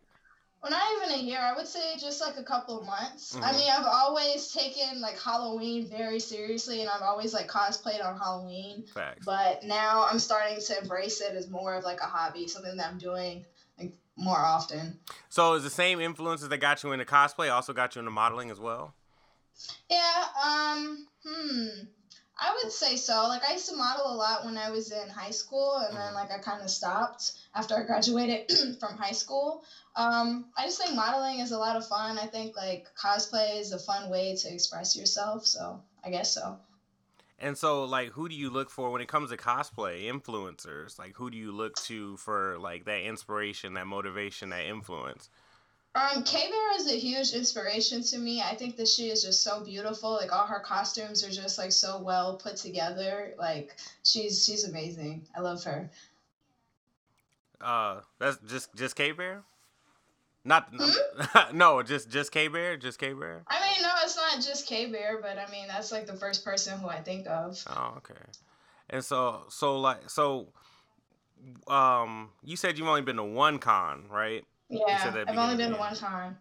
Well, 0.65 0.71
not 0.71 0.83
even 0.97 1.21
a 1.21 1.23
year. 1.23 1.41
I 1.41 1.55
would 1.55 1.67
say 1.67 1.99
just 1.99 2.23
like 2.23 2.39
a 2.39 2.43
couple 2.43 2.81
of 2.81 2.87
months. 2.87 3.35
Mm-hmm. 3.35 3.45
I 3.45 3.53
mean, 3.53 3.69
I've 3.71 3.85
always 3.85 4.51
taken 4.51 5.03
like 5.03 5.21
Halloween 5.21 5.91
very 5.91 6.19
seriously, 6.19 6.81
and 6.81 6.89
I've 6.89 7.03
always 7.03 7.35
like 7.35 7.49
cosplayed 7.49 8.03
on 8.03 8.19
Halloween. 8.19 8.85
Facts. 8.95 9.27
But 9.27 9.65
now 9.65 10.07
I'm 10.11 10.19
starting 10.19 10.59
to 10.59 10.79
embrace 10.81 11.21
it 11.21 11.35
as 11.35 11.51
more 11.51 11.75
of 11.75 11.85
like 11.85 12.01
a 12.01 12.07
hobby, 12.07 12.49
something 12.49 12.79
that 12.79 12.89
I'm 12.89 12.97
doing 12.97 13.45
like 13.79 13.93
more 14.17 14.39
often. 14.39 14.99
So, 15.29 15.53
is 15.53 15.65
the 15.65 15.71
same 15.71 16.01
influences 16.01 16.49
that 16.49 16.59
got 16.59 16.83
you 16.83 16.93
into 16.93 17.05
cosplay 17.05 17.53
also 17.53 17.75
got 17.75 17.95
you 17.95 17.99
into 17.99 18.11
modeling 18.11 18.51
as 18.51 18.59
well? 18.59 18.95
Yeah. 19.91 20.25
Um. 20.43 21.07
Hmm. 21.27 21.69
I 22.39 22.59
would 22.63 22.73
say 22.73 22.97
so. 22.97 23.29
Like 23.29 23.43
I 23.49 23.53
used 23.53 23.69
to 23.69 23.77
model 23.77 24.07
a 24.07 24.17
lot 24.17 24.45
when 24.45 24.59
I 24.59 24.71
was 24.71 24.91
in 24.91 25.09
high 25.09 25.31
school, 25.31 25.77
and 25.77 25.97
then 25.97 26.03
mm-hmm. 26.03 26.15
like 26.15 26.31
I 26.33 26.39
kind 26.39 26.63
of 26.63 26.71
stopped 26.71 27.33
after 27.55 27.77
I 27.77 27.83
graduated 27.85 28.51
from 28.81 28.97
high 28.97 29.13
school. 29.13 29.65
Um, 29.97 30.47
I 30.59 30.65
just 30.65 30.83
think 30.83 30.95
modeling 30.97 31.39
is 31.39 31.53
a 31.53 31.59
lot 31.59 31.77
of 31.77 31.87
fun. 31.87 32.19
I 32.19 32.27
think 32.27 32.57
like 32.57 32.89
cosplay 33.01 33.61
is 33.61 33.73
a 33.73 33.79
fun 33.79 34.11
way 34.11 34.35
to 34.37 34.53
express 34.53 34.97
yourself. 34.97 35.47
So 35.47 35.81
I 36.05 36.11
guess 36.11 36.33
so. 36.33 36.59
And 37.39 37.59
so, 37.59 37.85
like, 37.85 38.11
who 38.11 38.29
do 38.29 38.35
you 38.35 38.49
look 38.49 38.71
for 38.71 38.91
when 38.91 39.03
it 39.03 39.09
comes 39.09 39.31
to 39.31 39.37
cosplay 39.37 40.05
influencers? 40.05 40.99
Like, 40.99 41.15
who 41.17 41.31
do 41.31 41.37
you 41.37 41.53
look 41.53 41.75
to 41.83 42.17
for 42.17 42.59
like 42.59 42.85
that 42.85 43.03
inspiration, 43.03 43.75
that 43.75 43.87
motivation, 43.87 44.51
that 44.51 44.65
influence? 44.65 45.29
Um, 45.95 46.25
K 46.25 46.51
Bear 46.51 46.77
is 46.77 46.91
a 46.91 46.97
huge 46.97 47.33
inspiration 47.35 48.03
to 48.03 48.19
me. 48.19 48.43
I 48.43 48.57
think 48.57 48.77
that 48.77 48.89
she 48.89 49.11
is 49.11 49.23
just 49.23 49.43
so 49.43 49.63
beautiful. 49.63 50.13
Like 50.13 50.33
all 50.33 50.47
her 50.47 50.59
costumes 50.59 51.25
are 51.25 51.31
just 51.31 51.57
like 51.57 51.71
so 51.71 52.03
well 52.03 52.37
put 52.37 52.57
together. 52.57 53.35
Like 53.39 53.77
she's 54.03 54.45
she's 54.45 54.65
amazing. 54.65 55.25
I 55.37 55.41
love 55.41 55.63
her. 55.65 55.89
Uh, 57.61 58.01
that's 58.19 58.39
just 58.49 58.75
just 58.75 58.97
K 58.97 59.13
Bear. 59.13 59.45
Not 60.45 60.69
hmm? 60.77 61.57
no, 61.57 61.81
just 61.85 62.11
just 62.11 62.33
K 62.33 62.49
Bear, 62.49 62.77
just 62.77 62.99
K 62.99 63.13
Bear. 63.13 63.45
I 63.47 63.61
mean, 63.61 63.83
no, 63.83 63.91
it's 64.03 64.17
not 64.17 64.35
just 64.43 64.67
K 64.67 64.87
Bear, 64.87 65.21
but 65.23 65.39
I 65.39 65.49
mean 65.53 65.69
that's 65.69 65.93
like 65.93 66.07
the 66.07 66.17
first 66.17 66.45
person 66.45 66.77
who 66.81 66.89
I 66.89 67.03
think 67.03 67.29
of. 67.29 67.63
Oh, 67.69 67.95
okay. 67.99 68.21
And 68.91 69.05
so 69.05 69.45
so 69.49 69.79
like 69.79 70.11
so, 70.11 70.49
um, 71.69 72.31
you 72.43 72.57
said 72.57 72.79
you've 72.79 72.89
only 72.89 73.03
been 73.03 73.17
to 73.17 73.25
one 73.25 73.61
con, 73.61 74.07
right? 74.11 74.45
Yeah, 74.69 75.25
I've 75.29 75.39
only 75.39 75.57
been 75.57 75.79
one 75.79 75.95
time. 75.95 76.37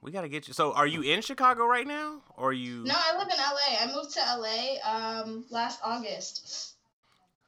We 0.00 0.10
gotta 0.10 0.28
get 0.28 0.48
you. 0.48 0.54
So, 0.54 0.72
are 0.72 0.86
you 0.86 1.02
in 1.02 1.22
Chicago 1.22 1.64
right 1.64 1.86
now, 1.86 2.22
or 2.36 2.50
are 2.50 2.52
you? 2.52 2.82
No, 2.84 2.94
I 2.96 3.16
live 3.16 3.28
in 3.28 3.36
LA. 3.38 3.80
I 3.80 3.94
moved 3.94 4.12
to 4.14 4.20
LA 4.20 4.80
um 4.84 5.44
last 5.50 5.80
August. 5.84 6.74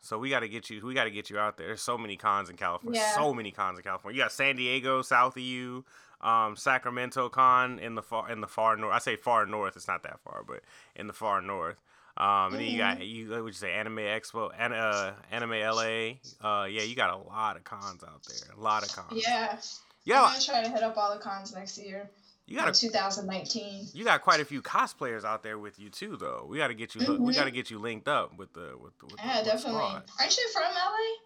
So 0.01 0.19
we 0.19 0.29
gotta 0.29 0.49
get 0.49 0.69
you. 0.69 0.85
We 0.85 0.95
gotta 0.95 1.11
get 1.11 1.31
you 1.31 1.39
out 1.39 1.57
there. 1.57 1.69
There's 1.69 1.83
so 1.83 1.97
many 1.97 2.17
cons 2.17 2.51
in 2.51 2.57
California. 2.57 3.01
Yeah. 3.01 3.15
So 3.15 3.33
many 3.33 3.51
cons 3.51 3.79
in 3.79 3.83
California. 3.83 4.19
You 4.19 4.25
got 4.25 4.33
San 4.33 4.57
Diego 4.57 5.01
south 5.03 5.37
of 5.37 5.43
you, 5.43 5.85
um, 6.21 6.57
Sacramento 6.57 7.29
con 7.31 7.79
in 7.79 7.95
the 7.95 8.03
far 8.03 8.31
in 8.31 8.41
the 8.41 8.47
far 8.47 8.77
north. 8.77 8.95
I 8.95 8.99
say 8.99 9.17
far 9.17 9.47
north. 9.47 9.77
It's 9.77 9.89
not 9.89 10.03
that 10.03 10.21
far, 10.21 10.45
but 10.47 10.61
in 10.95 11.07
the 11.07 11.13
far 11.13 11.41
north. 11.41 11.77
Um, 12.17 12.27
and 12.27 12.29
mm-hmm. 12.29 12.57
then 12.59 12.71
you 12.71 12.79
got 12.79 12.95
mm-hmm. 12.99 13.03
you 13.03 13.31
what 13.31 13.45
would 13.45 13.55
you 13.55 13.59
say 13.59 13.73
Anime 13.73 13.97
Expo 13.97 14.51
and 14.57 14.75
uh, 14.75 15.13
Anime 15.33 15.51
LA. 15.51 16.19
Uh, 16.41 16.67
yeah, 16.67 16.83
you 16.83 16.95
got 16.95 17.11
a 17.11 17.17
lot 17.17 17.57
of 17.57 17.65
cons 17.65 18.05
out 18.05 18.23
there. 18.29 18.55
A 18.57 18.61
lot 18.61 18.85
of 18.85 18.95
cons. 18.95 19.25
Yeah. 19.27 19.57
Yeah. 20.05 20.23
I'm 20.23 20.33
gonna 20.33 20.45
try 20.45 20.63
to 20.63 20.69
hit 20.69 20.83
up 20.83 20.97
all 20.97 21.15
the 21.15 21.21
cons 21.21 21.55
next 21.55 21.79
year. 21.79 22.11
You 22.47 22.59
got 22.59 22.69
a 22.69 22.79
2019. 22.79 23.89
You 23.95 24.05
got 24.05 24.21
quite 24.21 24.41
a 24.41 24.45
few 24.45 24.61
cosplayers 24.61 25.25
out 25.25 25.43
there 25.43 25.59
with 25.59 25.79
you 25.79 25.89
too, 25.89 26.17
though. 26.17 26.47
We 26.47 26.59
got 26.59 26.69
to 26.69 26.75
get 26.75 26.95
you. 26.95 27.01
Mm-hmm. 27.01 27.25
We 27.25 27.33
got 27.33 27.45
to 27.45 27.51
get 27.51 27.71
you 27.71 27.79
linked 27.79 28.07
up 28.07 28.37
with 28.37 28.53
the 28.53 28.75
with 28.79 28.99
the. 28.99 29.07
With 29.07 29.17
yeah, 29.19 29.41
the, 29.41 29.51
definitely. 29.51 29.81
Aren't 29.81 30.37
you 30.37 30.49
from 30.53 30.63
LA? 30.63 31.25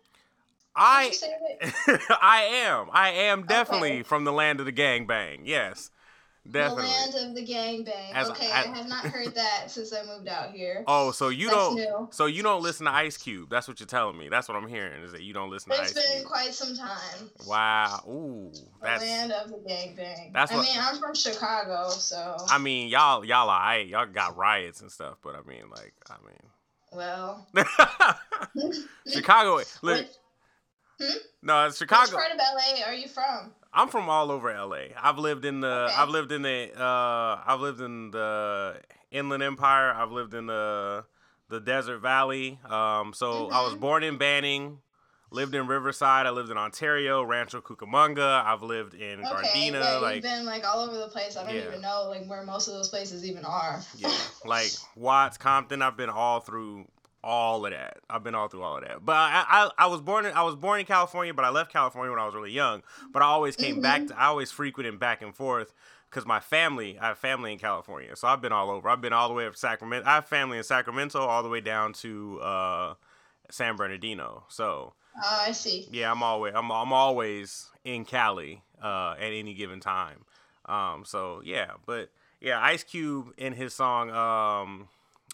I 0.77 1.13
I 2.23 2.43
am. 2.67 2.89
I 2.93 3.11
am 3.11 3.47
definitely 3.47 3.95
okay. 3.95 4.03
from 4.05 4.25
the 4.25 4.33
land 4.33 4.61
of 4.61 4.67
the 4.67 4.73
gang 4.73 5.07
bang. 5.07 5.43
Yes. 5.45 5.91
Definitely. 6.51 6.85
The 6.85 7.17
land 7.17 7.29
of 7.29 7.35
the 7.35 7.45
gangbang. 7.45 8.13
As 8.15 8.31
okay, 8.31 8.51
I, 8.51 8.63
I, 8.63 8.77
have 8.77 8.89
not 8.89 9.05
heard 9.05 9.35
that 9.35 9.71
since 9.71 9.93
I 9.93 10.03
moved 10.05 10.29
out 10.29 10.51
here. 10.51 10.83
Oh, 10.87 11.11
so 11.11 11.29
you 11.29 11.49
That's 11.49 11.59
don't 11.59 11.75
new. 11.75 12.09
so 12.11 12.27
you 12.27 12.43
don't 12.43 12.63
listen 12.63 12.87
to 12.87 12.93
Ice 12.93 13.17
Cube. 13.17 13.51
That's 13.51 13.69
what 13.69 13.81
you're 13.81 13.87
telling 13.87 14.17
me. 14.17 14.29
That's 14.29 14.49
what 14.49 14.57
I'm 14.57 14.67
hearing 14.67 15.03
is 15.03 15.13
that 15.13 15.23
you 15.23 15.35
don't 15.35 15.51
listen 15.51 15.73
it's 15.73 15.81
to 15.81 15.85
Ice 15.85 15.93
Cube. 15.93 16.05
It's 16.07 16.15
been 16.21 16.25
quite 16.25 16.55
some 16.55 16.75
time. 16.75 17.31
Wow. 17.47 18.03
Ooh. 18.09 18.53
That's, 18.83 19.03
the 19.03 19.09
land 19.09 19.33
of 19.33 19.51
the 19.51 19.57
gangbang. 19.57 20.33
That's 20.33 20.53
what, 20.53 20.61
I 20.61 20.63
mean, 20.63 20.79
I'm 20.81 20.99
from 20.99 21.15
Chicago, 21.15 21.91
so 21.91 22.37
I 22.49 22.59
mean, 22.59 22.89
y'all 22.89 23.25
y'all 23.25 23.51
are 23.51 23.61
right. 23.61 23.87
y'all 23.87 24.07
got 24.07 24.37
riots 24.37 24.81
and 24.81 24.91
stuff, 24.91 25.19
but 25.23 25.35
I 25.35 25.47
mean 25.49 25.65
like 25.71 25.93
I 26.09 26.17
mean 26.25 26.41
Well 26.93 27.47
Chicago 29.07 29.61
look 29.83 30.07
Hmm? 31.01 31.17
No, 31.43 31.67
it's 31.67 31.79
Chicago. 31.79 32.03
Which 32.03 32.27
part 32.27 32.33
of 32.33 32.39
LA 32.39 32.85
are 32.85 32.95
you 32.95 33.09
from? 33.09 33.53
I'm 33.73 33.89
from 33.89 34.09
all 34.09 34.31
over 34.31 34.53
LA. 34.53 34.95
I've 35.01 35.19
lived 35.19 35.45
in 35.45 35.61
the 35.61 35.87
okay. 35.87 35.95
I've 35.97 36.09
lived 36.09 36.33
in 36.33 36.43
the 36.43 36.71
uh 36.79 37.43
I've 37.47 37.61
lived 37.61 37.81
in 37.81 38.11
the 38.11 38.81
Inland 39.11 39.43
Empire. 39.43 39.93
I've 39.93 40.11
lived 40.11 40.35
in 40.35 40.47
the 40.47 41.05
the 41.49 41.61
Desert 41.61 41.99
Valley. 41.99 42.59
Um 42.65 43.13
so 43.13 43.33
mm-hmm. 43.33 43.55
I 43.55 43.63
was 43.63 43.73
mm-hmm. 43.73 43.81
born 43.81 44.05
in 44.05 44.19
Banning, 44.19 44.79
lived 45.31 45.55
in 45.55 45.67
Riverside, 45.67 46.27
I 46.27 46.31
lived 46.31 46.51
in 46.51 46.57
Ontario, 46.57 47.23
Rancho 47.23 47.61
Cucamonga, 47.61 48.45
I've 48.45 48.63
lived 48.63 48.95
in 48.95 49.21
okay, 49.21 49.29
Gardena. 49.29 49.73
Yeah, 49.73 49.99
like 49.99 50.15
you've 50.17 50.25
been 50.25 50.47
like 50.47 50.65
all 50.67 50.81
over 50.81 50.97
the 50.97 51.09
place. 51.09 51.37
I 51.37 51.45
don't 51.45 51.55
yeah. 51.55 51.69
even 51.69 51.83
know 51.83 52.07
like 52.09 52.27
where 52.27 52.43
most 52.45 52.69
of 52.69 52.75
those 52.75 52.89
places 52.89 53.25
even 53.25 53.45
are. 53.45 53.81
yeah. 53.97 54.13
Like 54.45 54.71
Watts, 54.97 55.37
Compton, 55.37 55.83
I've 55.83 55.97
been 55.97 56.11
all 56.11 56.41
through 56.41 56.87
all 57.29 57.67
of 57.67 57.73
that. 57.73 57.99
I've 58.09 58.25
been 58.25 58.35
all 58.35 58.49
through 58.49 58.63
all 58.63 58.79
of 58.79 58.85
that. 58.85 59.05
But 59.05 59.17
I, 59.17 59.45
I, 59.47 59.71
I 59.79 59.87
was 59.87 60.01
born 60.01 60.25
in 60.25 60.33
I 60.33 60.43
was 60.43 60.57
born 60.57 60.81
in 60.81 60.87
California, 60.87 61.35
but 61.35 61.45
I 61.45 61.51
left 61.51 61.71
California 61.71 62.11
when 62.11 62.19
I 62.19 62.25
was 62.25 62.35
really 62.35 62.53
young. 62.53 62.83
But 63.13 63.23
I 63.23 63.27
always 63.27 63.55
came 63.55 63.75
mm-hmm. 63.75 63.83
back. 63.83 64.07
To, 64.07 64.19
I 64.19 64.27
always 64.27 64.51
frequented 64.51 64.99
back 64.99 65.21
and 65.21 65.35
forth 65.35 65.75
because 66.09 66.25
my 66.25 66.41
family, 66.41 66.99
I 66.99 67.09
have 67.09 67.19
family 67.19 67.53
in 67.53 67.59
California, 67.59 68.17
so 68.17 68.29
I've 68.29 68.41
been 68.41 68.53
all 68.53 68.71
over. 68.71 68.89
I've 68.89 69.03
been 69.03 69.13
all 69.13 69.29
the 69.29 69.35
way 69.35 69.47
up 69.47 69.53
to 69.53 69.59
Sacramento. 69.59 70.09
I 70.09 70.15
have 70.17 70.27
family 70.27 70.57
in 70.57 70.65
Sacramento, 70.65 71.21
all 71.21 71.43
the 71.43 71.51
way 71.51 71.61
down 71.61 71.93
to 71.95 72.41
uh, 72.41 72.95
San 73.51 73.77
Bernardino. 73.77 74.45
So. 74.49 74.95
Oh, 75.23 75.45
I 75.49 75.53
see. 75.53 75.87
Yeah, 75.91 76.11
I'm 76.11 76.23
always 76.23 76.55
I'm 76.55 76.71
I'm 76.71 76.93
always 76.93 77.71
in 77.85 78.05
Cali 78.05 78.63
uh, 78.83 79.17
at 79.19 79.33
any 79.33 79.53
given 79.53 79.81
time. 79.81 80.25
Um, 80.67 81.05
so 81.05 81.43
yeah, 81.45 81.73
but 81.87 82.11
yeah, 82.41 82.61
Ice 82.61 82.85
Cube 82.85 83.33
in 83.37 83.53
his 83.53 83.75
song 83.75 84.11
um, 84.11 84.89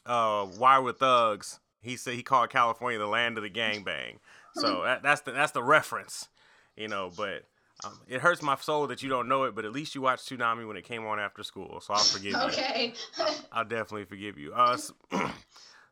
uh, 0.06 0.46
"Why 0.46 0.78
We 0.80 0.92
Thugs." 0.92 1.60
He 1.84 1.96
said 1.96 2.14
he 2.14 2.22
called 2.22 2.50
California 2.50 2.98
the 2.98 3.06
land 3.06 3.36
of 3.36 3.44
the 3.44 3.50
gangbang. 3.50 4.18
So 4.54 4.82
that, 4.84 5.02
that's 5.02 5.20
the 5.22 5.32
that's 5.32 5.52
the 5.52 5.62
reference, 5.62 6.28
you 6.76 6.88
know. 6.88 7.10
But 7.16 7.44
um, 7.84 8.00
it 8.08 8.20
hurts 8.20 8.42
my 8.42 8.56
soul 8.56 8.86
that 8.88 9.02
you 9.02 9.08
don't 9.08 9.28
know 9.28 9.44
it. 9.44 9.54
But 9.54 9.64
at 9.64 9.72
least 9.72 9.94
you 9.94 10.00
watched 10.00 10.28
Toonami 10.28 10.66
when 10.66 10.76
it 10.76 10.84
came 10.84 11.04
on 11.06 11.18
after 11.18 11.42
school, 11.42 11.80
so 11.80 11.94
I'll 11.94 12.00
forgive 12.00 12.34
okay. 12.34 12.94
you. 13.18 13.22
Okay. 13.22 13.34
I'll 13.52 13.64
definitely 13.64 14.04
forgive 14.04 14.38
you. 14.38 14.52
Uh, 14.54 14.76
so, 14.76 14.94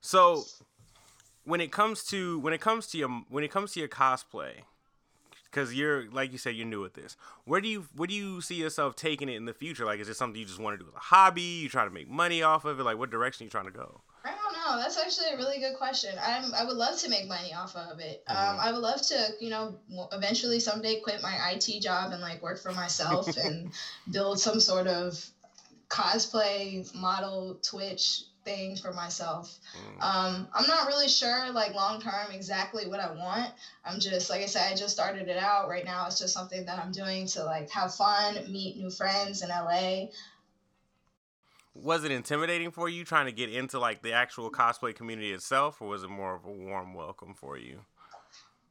so 0.01 0.45
when 1.45 1.61
it 1.61 1.73
comes 1.73 2.05
to 2.05 2.39
when 2.41 2.53
it 2.53 2.61
comes 2.61 2.87
to 2.89 2.99
your 2.99 3.09
when 3.29 3.45
it 3.45 3.51
comes 3.51 3.73
to 3.73 3.81
your 3.81 3.89
cosplay, 3.89 4.63
because 5.53 5.75
you're 5.75 6.11
like 6.11 6.33
you 6.33 6.39
said 6.39 6.55
you're 6.55 6.67
new 6.67 6.85
at 6.85 6.95
this. 6.95 7.17
Where 7.45 7.61
do 7.61 7.69
you 7.69 7.87
where 7.95 8.07
do 8.07 8.15
you 8.15 8.41
see 8.41 8.55
yourself 8.55 8.97
taking 8.97 9.29
it 9.29 9.37
in 9.37 9.45
the 9.45 9.55
future? 9.55 9.85
Like, 9.85 10.01
is 10.01 10.09
it 10.09 10.17
something 10.17 10.39
you 10.41 10.47
just 10.47 10.61
want 10.61 10.79
to 10.79 10.85
do 10.85 10.89
as 10.89 10.95
a 10.95 11.01
hobby? 11.01 11.43
You 11.43 11.69
trying 11.69 11.89
to 11.89 11.95
make 11.95 12.09
money 12.09 12.43
off 12.43 12.65
of 12.65 12.81
it? 12.81 12.85
Like, 12.85 12.99
what 12.99 13.11
direction 13.11 13.45
are 13.45 13.47
you 13.47 13.51
trying 13.51 13.67
to 13.67 13.71
go? 13.71 14.01
I 14.25 14.31
know. 14.65 14.79
That's 14.79 14.99
actually 14.99 15.29
a 15.35 15.37
really 15.37 15.59
good 15.59 15.77
question. 15.77 16.15
I'm 16.21 16.55
I 16.55 16.65
would 16.65 16.77
love 16.77 16.99
to 17.01 17.11
make 17.11 17.27
money 17.29 17.53
off 17.55 17.77
of 17.77 18.01
it. 18.01 18.23
Um, 18.27 18.37
mm-hmm. 18.37 18.61
I 18.61 18.73
would 18.73 18.81
love 18.81 19.03
to 19.09 19.29
you 19.41 19.51
know 19.51 19.79
eventually 20.13 20.61
someday 20.61 21.01
quit 21.01 21.23
my 21.23 21.53
IT 21.53 21.81
job 21.83 22.13
and 22.13 22.21
like 22.21 22.43
work 22.43 22.61
for 22.61 22.73
myself 22.73 23.37
and 23.45 23.73
build 24.11 24.41
some 24.41 24.61
sort 24.61 24.87
of 24.87 25.25
cosplay 25.89 26.93
model 26.95 27.59
Twitch 27.63 28.23
thing 28.45 28.77
for 28.77 28.93
myself. 28.93 29.59
Mm. 29.77 30.03
Um, 30.03 30.49
I'm 30.55 30.67
not 30.67 30.87
really 30.87 31.09
sure, 31.09 31.51
like 31.53 31.75
long 31.75 32.01
term, 32.01 32.33
exactly 32.33 32.87
what 32.89 33.01
I 33.01 33.13
want. 33.13 33.51
I'm 33.85 34.01
just, 34.01 34.31
like 34.31 34.43
I 34.43 34.47
said, 34.47 34.73
I 34.73 34.75
just 34.75 34.95
started 34.95 35.29
it 35.29 35.37
out. 35.37 35.69
Right 35.69 35.85
now, 35.85 36.07
it's 36.07 36.19
just 36.19 36.35
something 36.35 36.65
that 36.67 36.79
I'm 36.79 36.93
doing 36.93 37.27
to 37.29 37.45
like 37.45 37.71
have 37.71 37.95
fun, 37.95 38.35
meet 38.51 38.77
new 38.77 38.91
friends 38.91 39.43
in 39.43 39.49
LA. 39.49 40.07
Was 41.75 42.05
it 42.05 42.13
intimidating 42.13 42.71
for 42.71 42.89
you 42.89 43.05
trying 43.05 43.27
to 43.27 43.33
get 43.33 43.51
into 43.51 43.79
like 43.79 44.03
the 44.03 44.13
actual 44.13 44.51
cosplay 44.51 44.95
community 44.95 45.33
itself, 45.33 45.81
or 45.81 45.89
was 45.89 46.03
it 46.03 46.11
more 46.11 46.35
of 46.35 46.45
a 46.45 46.51
warm 46.51 46.95
welcome 46.95 47.35
for 47.35 47.57
you? 47.57 47.81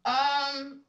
Um, 0.05 0.81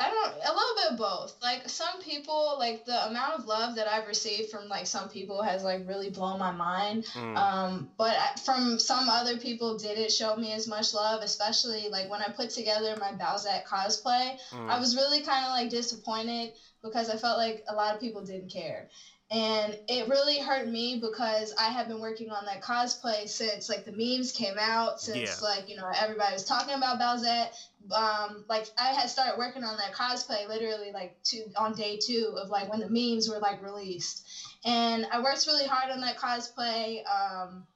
I 0.00 0.10
don't 0.10 0.34
a 0.34 0.54
little 0.54 0.74
bit 0.76 0.92
of 0.92 0.98
both. 0.98 1.36
Like 1.42 1.68
some 1.68 2.00
people, 2.00 2.56
like 2.58 2.84
the 2.84 3.08
amount 3.08 3.34
of 3.34 3.46
love 3.46 3.74
that 3.76 3.88
I've 3.88 4.06
received 4.06 4.50
from 4.50 4.68
like 4.68 4.86
some 4.86 5.08
people 5.08 5.42
has 5.42 5.64
like 5.64 5.88
really 5.88 6.08
blown 6.08 6.38
my 6.38 6.52
mind. 6.52 7.04
Mm. 7.14 7.36
Um, 7.36 7.90
but 7.98 8.16
from 8.44 8.78
some 8.78 9.08
other 9.08 9.36
people, 9.38 9.76
didn't 9.76 10.12
show 10.12 10.36
me 10.36 10.52
as 10.52 10.68
much 10.68 10.94
love. 10.94 11.22
Especially 11.22 11.88
like 11.90 12.08
when 12.08 12.22
I 12.22 12.28
put 12.28 12.50
together 12.50 12.96
my 13.00 13.10
Bowsette 13.12 13.66
cosplay, 13.66 14.38
mm. 14.50 14.70
I 14.70 14.78
was 14.78 14.94
really 14.94 15.22
kind 15.22 15.44
of 15.44 15.50
like 15.50 15.68
disappointed 15.68 16.52
because 16.82 17.10
I 17.10 17.16
felt 17.16 17.38
like 17.38 17.64
a 17.68 17.74
lot 17.74 17.94
of 17.94 18.00
people 18.00 18.24
didn't 18.24 18.52
care. 18.52 18.88
And 19.30 19.78
it 19.88 20.08
really 20.08 20.38
hurt 20.38 20.66
me 20.66 20.98
because 20.98 21.52
I 21.58 21.64
have 21.64 21.86
been 21.86 22.00
working 22.00 22.30
on 22.30 22.46
that 22.46 22.62
cosplay 22.62 23.28
since 23.28 23.68
like 23.68 23.84
the 23.84 23.92
memes 23.92 24.32
came 24.32 24.56
out, 24.58 25.00
since 25.00 25.18
yeah. 25.18 25.46
like, 25.46 25.68
you 25.68 25.76
know, 25.76 25.90
everybody 25.94 26.32
was 26.32 26.44
talking 26.44 26.74
about 26.74 26.98
Bowsette. 26.98 27.50
Um, 27.92 28.44
like 28.48 28.66
I 28.78 28.94
had 28.94 29.10
started 29.10 29.36
working 29.36 29.64
on 29.64 29.76
that 29.76 29.92
cosplay 29.92 30.48
literally 30.48 30.92
like 30.92 31.14
two 31.24 31.44
on 31.56 31.74
day 31.74 31.98
two 31.98 32.36
of 32.38 32.48
like 32.48 32.70
when 32.70 32.80
the 32.80 32.88
memes 32.88 33.28
were 33.28 33.38
like 33.38 33.62
released. 33.62 34.26
And 34.64 35.06
I 35.12 35.20
worked 35.20 35.46
really 35.46 35.66
hard 35.66 35.90
on 35.90 36.00
that 36.00 36.16
cosplay. 36.16 37.02
Um, 37.06 37.66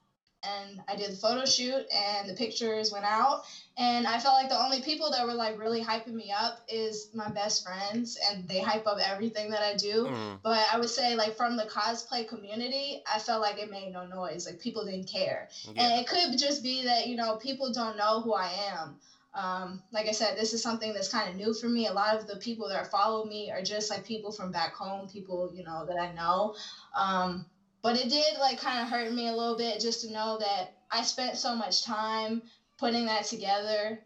and 0.42 0.80
I 0.88 0.96
did 0.96 1.12
the 1.12 1.16
photo 1.16 1.44
shoot 1.44 1.84
and 1.94 2.28
the 2.28 2.34
pictures 2.34 2.92
went 2.92 3.04
out 3.04 3.44
and 3.78 4.06
I 4.06 4.18
felt 4.18 4.34
like 4.34 4.50
the 4.50 4.62
only 4.62 4.82
people 4.82 5.10
that 5.10 5.26
were 5.26 5.32
like 5.32 5.58
really 5.58 5.82
hyping 5.82 6.12
me 6.12 6.30
up 6.30 6.60
is 6.68 7.08
my 7.14 7.28
best 7.30 7.64
friends 7.64 8.18
and 8.30 8.46
they 8.46 8.60
hype 8.60 8.86
up 8.86 8.98
everything 9.04 9.50
that 9.50 9.62
I 9.62 9.76
do. 9.76 10.06
Mm. 10.06 10.38
But 10.42 10.66
I 10.70 10.78
would 10.78 10.90
say 10.90 11.14
like 11.14 11.36
from 11.36 11.56
the 11.56 11.64
cosplay 11.64 12.28
community, 12.28 13.02
I 13.10 13.18
felt 13.18 13.40
like 13.40 13.58
it 13.58 13.70
made 13.70 13.92
no 13.92 14.06
noise. 14.06 14.46
Like 14.46 14.60
people 14.60 14.84
didn't 14.84 15.08
care. 15.08 15.48
Yeah. 15.64 15.84
And 15.84 16.00
it 16.00 16.06
could 16.06 16.38
just 16.38 16.62
be 16.62 16.84
that, 16.84 17.06
you 17.06 17.16
know, 17.16 17.36
people 17.36 17.72
don't 17.72 17.96
know 17.96 18.20
who 18.20 18.34
I 18.34 18.52
am. 18.72 18.96
Um, 19.34 19.82
like 19.92 20.06
I 20.06 20.12
said, 20.12 20.36
this 20.36 20.52
is 20.52 20.62
something 20.62 20.92
that's 20.92 21.08
kind 21.08 21.30
of 21.30 21.36
new 21.36 21.54
for 21.54 21.68
me. 21.68 21.86
A 21.86 21.92
lot 21.92 22.14
of 22.14 22.26
the 22.26 22.36
people 22.36 22.68
that 22.68 22.90
follow 22.90 23.24
me 23.24 23.50
are 23.50 23.62
just 23.62 23.88
like 23.88 24.04
people 24.04 24.30
from 24.30 24.52
back 24.52 24.74
home, 24.74 25.08
people, 25.08 25.50
you 25.54 25.64
know, 25.64 25.86
that 25.86 25.98
I 25.98 26.12
know. 26.12 26.54
Um, 26.94 27.46
but 27.82 27.96
it 27.96 28.08
did 28.08 28.38
like 28.38 28.60
kind 28.60 28.80
of 28.80 28.88
hurt 28.88 29.12
me 29.12 29.28
a 29.28 29.34
little 29.34 29.56
bit 29.56 29.80
just 29.80 30.02
to 30.02 30.12
know 30.12 30.38
that 30.38 30.74
I 30.90 31.02
spent 31.02 31.36
so 31.36 31.54
much 31.54 31.84
time 31.84 32.42
putting 32.78 33.06
that 33.06 33.24
together 33.24 33.98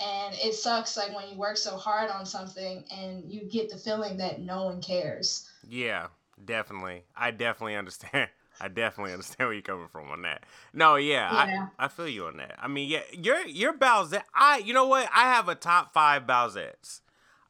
and 0.00 0.34
it 0.36 0.54
sucks 0.54 0.96
like 0.96 1.14
when 1.14 1.28
you 1.28 1.36
work 1.36 1.56
so 1.56 1.76
hard 1.76 2.10
on 2.10 2.24
something 2.24 2.84
and 2.90 3.30
you 3.30 3.44
get 3.44 3.68
the 3.68 3.76
feeling 3.76 4.16
that 4.18 4.40
no 4.40 4.64
one 4.64 4.80
cares. 4.80 5.48
Yeah, 5.68 6.08
definitely. 6.44 7.04
I 7.16 7.30
definitely 7.32 7.76
understand. 7.76 8.28
I 8.60 8.66
definitely 8.66 9.12
understand 9.12 9.46
where 9.48 9.54
you're 9.54 9.62
coming 9.62 9.86
from 9.86 10.10
on 10.10 10.22
that. 10.22 10.42
No, 10.72 10.96
yeah, 10.96 11.46
yeah. 11.46 11.66
I, 11.78 11.84
I 11.84 11.88
feel 11.88 12.08
you 12.08 12.26
on 12.26 12.38
that. 12.38 12.56
I 12.58 12.66
mean, 12.66 12.88
yeah, 12.88 13.02
your 13.12 13.46
your 13.46 13.72
Bowsette. 13.72 14.24
I 14.34 14.58
you 14.58 14.72
know 14.74 14.86
what? 14.86 15.08
I 15.14 15.32
have 15.32 15.48
a 15.48 15.54
top 15.54 15.92
five 15.92 16.24
Bowsettes. 16.24 17.00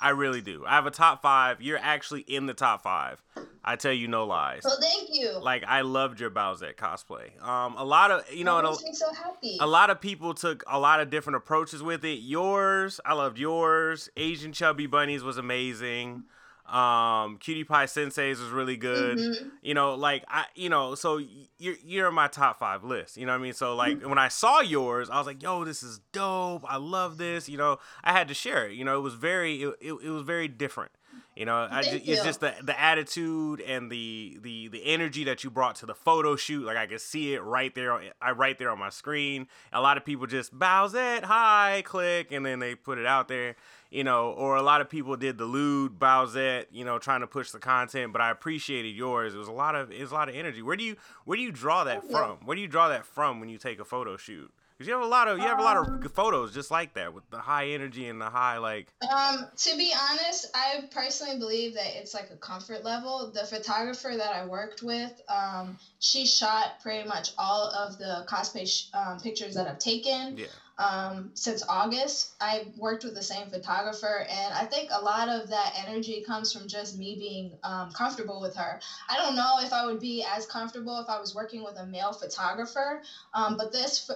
I 0.01 0.11
really 0.11 0.41
do. 0.41 0.65
I 0.67 0.77
have 0.77 0.87
a 0.87 0.91
top 0.91 1.23
five. 1.23 1.61
You're 1.61 1.79
actually 1.79 2.21
in 2.21 2.47
the 2.47 2.55
top 2.55 2.83
five. 2.83 3.23
I 3.65 3.77
tell 3.77 3.93
you 3.93 4.09
no 4.09 4.25
lies. 4.25 4.63
Well, 4.65 4.79
thank 4.81 5.11
you. 5.13 5.39
Like 5.43 5.65
I 5.67 5.83
loved 5.83 6.21
your 6.21 6.31
Bowsette 6.31 6.77
cosplay. 6.77 7.41
Um, 7.43 7.77
a 7.77 7.85
lot 7.85 8.11
of 8.11 8.33
you 8.33 8.45
know, 8.45 8.63
me 8.63 8.95
so 8.95 9.13
happy. 9.13 9.59
A 9.61 9.67
lot 9.67 9.91
of 9.91 10.01
people 10.01 10.33
took 10.35 10.63
a 10.67 10.79
lot 10.79 11.01
of 11.01 11.11
different 11.11 11.37
approaches 11.37 11.83
with 11.83 12.05
it. 12.05 12.21
Yours, 12.21 13.01
I 13.05 13.15
loved 13.15 13.39
yours. 13.39 14.09
Asian 14.17 14.53
chubby 14.53 14.87
bunnies 14.87 15.23
was 15.23 15.37
amazing. 15.37 16.25
Um, 16.69 17.39
Cutie 17.39 17.65
Pie 17.65 17.87
Sensei's 17.87 18.39
was 18.39 18.51
really 18.51 18.77
good. 18.77 19.19
Mm-hmm. 19.19 19.49
You 19.63 19.75
know, 19.75 19.95
like 19.95 20.25
I, 20.29 20.45
you 20.55 20.69
know, 20.69 20.95
so 20.95 21.19
you're 21.59 21.77
you're 21.85 22.09
in 22.09 22.15
my 22.15 22.29
top 22.29 22.59
five 22.59 22.85
list. 22.85 23.17
You 23.17 23.27
know 23.27 23.33
what 23.33 23.41
I 23.41 23.43
mean? 23.43 23.55
So 23.55 23.75
like 23.75 23.99
mm-hmm. 23.99 24.09
when 24.09 24.19
I 24.19 24.29
saw 24.29 24.61
yours, 24.61 25.09
I 25.09 25.19
was 25.19 25.27
like, 25.27 25.43
yo, 25.43 25.65
this 25.65 25.83
is 25.83 26.01
dope. 26.13 26.65
I 26.69 26.77
love 26.77 27.17
this. 27.19 27.49
You 27.49 27.57
know, 27.57 27.79
I 28.05 28.13
had 28.13 28.29
to 28.29 28.35
share 28.35 28.69
it. 28.69 28.75
You 28.75 28.85
know, 28.85 28.97
it 28.99 29.03
was 29.03 29.15
very 29.15 29.63
it, 29.63 29.75
it, 29.81 29.93
it 29.93 30.11
was 30.11 30.23
very 30.23 30.49
different. 30.49 30.93
You 31.39 31.45
know, 31.45 31.69
I 31.71 31.83
it's 31.83 32.25
just 32.25 32.41
the 32.41 32.53
the 32.63 32.79
attitude 32.79 33.61
and 33.61 33.93
the 33.93 34.39
the 34.43 34.69
the 34.69 34.85
energy 34.85 35.23
that 35.25 35.45
you 35.45 35.51
brought 35.51 35.77
to 35.77 35.87
the 35.87 35.95
photo 35.95 36.35
shoot. 36.35 36.65
Like 36.65 36.77
I 36.77 36.87
could 36.87 37.01
see 37.01 37.33
it 37.35 37.43
right 37.43 37.73
there. 37.75 38.01
I 38.21 38.33
right 38.33 38.59
there 38.59 38.71
on 38.71 38.79
my 38.79 38.91
screen. 38.91 39.47
A 39.73 39.81
lot 39.81 39.97
of 39.97 40.05
people 40.05 40.27
just 40.27 40.57
bows 40.59 40.95
it, 40.95 41.25
hi, 41.25 41.83
click, 41.87 42.33
and 42.33 42.45
then 42.45 42.59
they 42.59 42.75
put 42.75 42.99
it 42.99 43.07
out 43.07 43.29
there 43.29 43.55
you 43.91 44.05
know, 44.05 44.33
or 44.33 44.57
a 44.57 44.63
lot 44.63 44.81
of 44.81 44.91
people 44.91 45.17
did 45.17 45.39
the 45.39 45.45
lewd 45.45 45.99
Bowsette, 45.99 46.67
you 46.71 46.85
know, 46.85 46.99
trying 46.99 47.21
to 47.21 47.27
push 47.27 47.51
the 47.51 47.59
content, 47.59 48.13
but 48.13 48.21
I 48.21 48.31
appreciated 48.31 48.95
yours. 48.95 49.35
It 49.35 49.39
was 49.39 49.49
a 49.49 49.53
lot 49.53 49.75
of 49.75 49.91
it 49.91 50.01
was 50.01 50.11
a 50.11 50.15
lot 50.15 50.29
of 50.29 50.35
energy. 50.35 50.61
Where 50.61 50.77
do 50.77 50.85
you 50.85 50.97
where 51.25 51.37
do 51.37 51.43
you 51.43 51.53
draw 51.53 51.85
that 51.85 52.09
from? 52.11 52.39
Where 52.45 52.55
do 52.55 52.61
you 52.61 52.69
draw 52.69 52.89
that 52.89 53.07
from 53.07 53.41
when 53.41 53.49
you 53.49 53.59
take 53.59 53.81
a 53.81 53.85
photo 53.85 54.17
shoot? 54.17 54.53
Because 54.79 54.87
you 54.87 54.95
have 54.95 55.03
a 55.03 55.09
lot 55.09 55.27
of 55.27 55.39
you 55.39 55.45
have 55.45 55.59
a 55.59 55.63
lot 55.63 55.77
of 55.77 55.89
um, 55.89 56.03
photos 56.15 56.55
just 56.55 56.71
like 56.71 56.95
that 56.95 57.13
with 57.13 57.29
the 57.31 57.39
high 57.39 57.71
energy 57.71 58.07
and 58.07 58.21
the 58.21 58.31
high 58.31 58.59
like. 58.59 58.93
Um, 59.13 59.49
to 59.57 59.77
be 59.77 59.93
honest, 60.09 60.47
I 60.55 60.85
personally 60.93 61.37
believe 61.37 61.75
that 61.75 61.97
it's 61.97 62.15
like 62.15 62.31
a 62.31 62.37
comfort 62.37 62.85
level. 62.85 63.33
The 63.35 63.45
photographer 63.45 64.13
that 64.17 64.33
I 64.37 64.47
worked 64.47 64.85
with, 64.85 65.21
um, 65.29 65.77
she 65.99 66.27
shot 66.27 66.81
pretty 66.81 67.09
much 67.09 67.33
all 67.37 67.65
of 67.73 67.99
the 67.99 68.25
cosplay 68.29 68.69
sh- 68.69 68.89
um, 68.95 69.19
pictures 69.19 69.57
that 69.57 69.67
I've 69.67 69.81
taken. 69.81 70.37
Yeah 70.37 70.47
um, 70.79 71.31
since 71.35 71.63
August. 71.69 72.35
I 72.41 72.67
worked 72.77 73.05
with 73.05 73.15
the 73.15 73.23
same 73.23 73.49
photographer, 73.49 74.25
and 74.29 74.55
I 74.55 74.65
think 74.65 74.91
a 74.93 75.01
lot 75.01 75.29
of 75.29 75.49
that 75.49 75.73
energy 75.77 76.23
comes 76.25 76.53
from 76.53 76.69
just 76.69 76.95
me 76.95 77.17
being 77.17 77.57
um, 77.63 77.91
comfortable 77.91 78.41
with 78.41 78.55
her. 78.55 78.79
I 79.09 79.17
don't 79.17 79.35
know 79.35 79.59
if 79.61 79.73
I 79.73 79.85
would 79.85 79.99
be 79.99 80.25
as 80.25 80.47
comfortable 80.47 80.99
if 80.99 81.09
I 81.09 81.19
was 81.19 81.35
working 81.35 81.65
with 81.65 81.77
a 81.77 81.85
male 81.85 82.13
photographer, 82.13 83.01
um, 83.35 83.57
but 83.57 83.73
this 83.73 84.09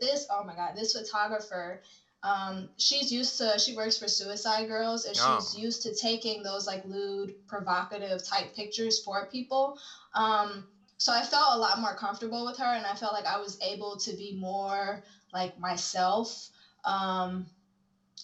this 0.00 0.26
oh 0.30 0.42
my 0.42 0.54
god, 0.54 0.74
this 0.74 0.92
photographer. 0.92 1.78
Um, 2.22 2.68
she's 2.76 3.10
used 3.10 3.38
to 3.38 3.58
she 3.58 3.72
works 3.72 3.96
for 3.96 4.06
suicide 4.06 4.66
girls 4.66 5.06
and 5.06 5.16
oh. 5.18 5.38
she's 5.38 5.54
used 5.54 5.80
to 5.82 5.94
taking 5.94 6.42
those 6.42 6.66
like 6.66 6.84
lewd 6.84 7.32
provocative 7.48 8.22
type 8.22 8.52
pictures 8.54 8.98
for 8.98 9.24
people 9.24 9.74
um, 10.12 10.62
so 10.98 11.14
i 11.14 11.22
felt 11.22 11.54
a 11.54 11.56
lot 11.56 11.78
more 11.78 11.94
comfortable 11.94 12.44
with 12.44 12.58
her 12.58 12.74
and 12.74 12.84
i 12.84 12.92
felt 12.92 13.14
like 13.14 13.24
i 13.24 13.38
was 13.38 13.56
able 13.62 13.96
to 13.96 14.12
be 14.12 14.32
more 14.32 15.00
like 15.32 15.58
myself. 15.58 16.48
Um, 16.84 17.46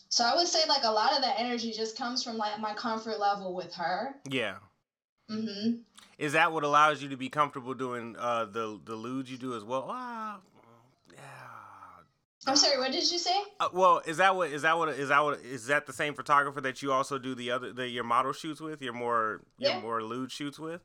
so 0.08 0.24
I 0.24 0.34
would 0.34 0.46
say 0.46 0.60
like 0.68 0.84
a 0.84 0.90
lot 0.90 1.12
of 1.14 1.22
that 1.22 1.38
energy 1.38 1.72
just 1.72 1.96
comes 1.96 2.22
from 2.22 2.36
like 2.36 2.58
my 2.60 2.74
comfort 2.74 3.18
level 3.18 3.54
with 3.54 3.74
her. 3.74 4.14
Yeah. 4.28 4.56
Mhm. 5.30 5.80
Is 6.18 6.32
that 6.32 6.52
what 6.52 6.64
allows 6.64 7.02
you 7.02 7.08
to 7.10 7.16
be 7.16 7.28
comfortable 7.28 7.74
doing 7.74 8.16
uh, 8.18 8.46
the 8.46 8.80
the 8.84 8.94
lewd 8.94 9.28
you 9.28 9.36
do 9.36 9.54
as 9.54 9.64
well? 9.64 9.86
Ah, 9.90 10.38
yeah. 11.12 11.20
I'm 12.46 12.56
sorry. 12.56 12.78
What 12.78 12.92
did 12.92 13.10
you 13.10 13.18
say? 13.18 13.36
Uh, 13.58 13.68
well, 13.72 14.00
is 14.06 14.16
that 14.18 14.36
what 14.36 14.50
is 14.50 14.62
that 14.62 14.78
what 14.78 14.88
is 14.90 15.08
that 15.08 15.22
what 15.22 15.40
is 15.40 15.66
that 15.66 15.86
the 15.86 15.92
same 15.92 16.14
photographer 16.14 16.60
that 16.60 16.80
you 16.80 16.92
also 16.92 17.18
do 17.18 17.34
the 17.34 17.50
other 17.50 17.72
the 17.72 17.88
your 17.88 18.04
model 18.04 18.32
shoots 18.32 18.60
with? 18.60 18.80
Your 18.80 18.92
more 18.92 19.42
your 19.58 19.72
yeah. 19.72 19.80
more 19.80 20.02
lewd 20.02 20.30
shoots 20.30 20.58
with? 20.58 20.82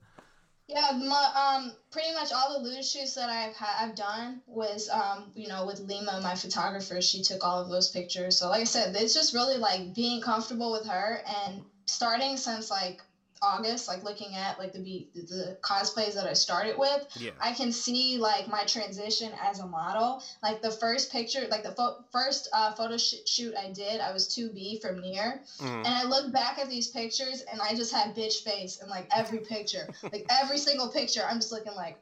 Yeah, 0.73 0.91
my, 0.91 1.29
um, 1.35 1.73
pretty 1.91 2.11
much 2.13 2.31
all 2.31 2.47
the 2.47 2.55
lewd 2.69 2.85
shoots 2.85 3.13
that 3.15 3.29
I've 3.29 3.53
ha- 3.53 3.75
I've 3.79 3.93
done 3.93 4.39
was 4.45 4.87
um, 4.87 5.29
you 5.35 5.47
know, 5.47 5.63
with 5.65 5.79
Lima, 5.79 6.19
my 6.19 6.33
photographer. 6.33 7.01
She 7.01 7.19
took 7.19 7.43
all 7.43 7.59
of 7.59 7.67
those 7.67 7.89
pictures. 7.89 8.37
So 8.37 8.47
like 8.47 8.61
I 8.61 8.65
said, 8.65 8.95
it's 8.95 9.13
just 9.13 9.33
really 9.33 9.57
like 9.57 9.93
being 9.93 10.21
comfortable 10.21 10.71
with 10.71 10.85
her 10.85 11.21
and 11.25 11.61
starting 11.87 12.37
since 12.37 12.69
like 12.71 13.03
August, 13.41 13.87
like 13.87 14.03
looking 14.03 14.35
at 14.35 14.59
like 14.59 14.73
the 14.73 15.07
the 15.15 15.57
cosplays 15.61 16.13
that 16.13 16.27
I 16.27 16.33
started 16.33 16.77
with, 16.77 17.07
yeah. 17.19 17.31
I 17.39 17.53
can 17.53 17.71
see 17.71 18.17
like 18.17 18.47
my 18.47 18.63
transition 18.65 19.31
as 19.41 19.59
a 19.59 19.65
model. 19.65 20.23
Like 20.43 20.61
the 20.61 20.71
first 20.71 21.11
picture, 21.11 21.47
like 21.49 21.63
the 21.63 21.71
fo- 21.71 22.03
first 22.11 22.49
uh, 22.53 22.73
photo 22.73 22.97
sh- 22.97 23.25
shoot 23.25 23.55
I 23.55 23.71
did, 23.71 23.99
I 23.99 24.11
was 24.13 24.27
2B 24.35 24.81
from 24.81 25.01
NieR, 25.01 25.39
mm. 25.59 25.67
and 25.67 25.87
I 25.87 26.03
look 26.03 26.31
back 26.31 26.59
at 26.59 26.69
these 26.69 26.87
pictures 26.87 27.43
and 27.51 27.61
I 27.61 27.75
just 27.75 27.93
had 27.93 28.15
bitch 28.15 28.43
face 28.43 28.81
in 28.81 28.89
like 28.89 29.07
every 29.15 29.39
picture, 29.39 29.87
like 30.03 30.25
every 30.29 30.57
single 30.57 30.89
picture. 30.89 31.21
I'm 31.27 31.37
just 31.37 31.51
looking 31.51 31.73
like, 31.73 31.97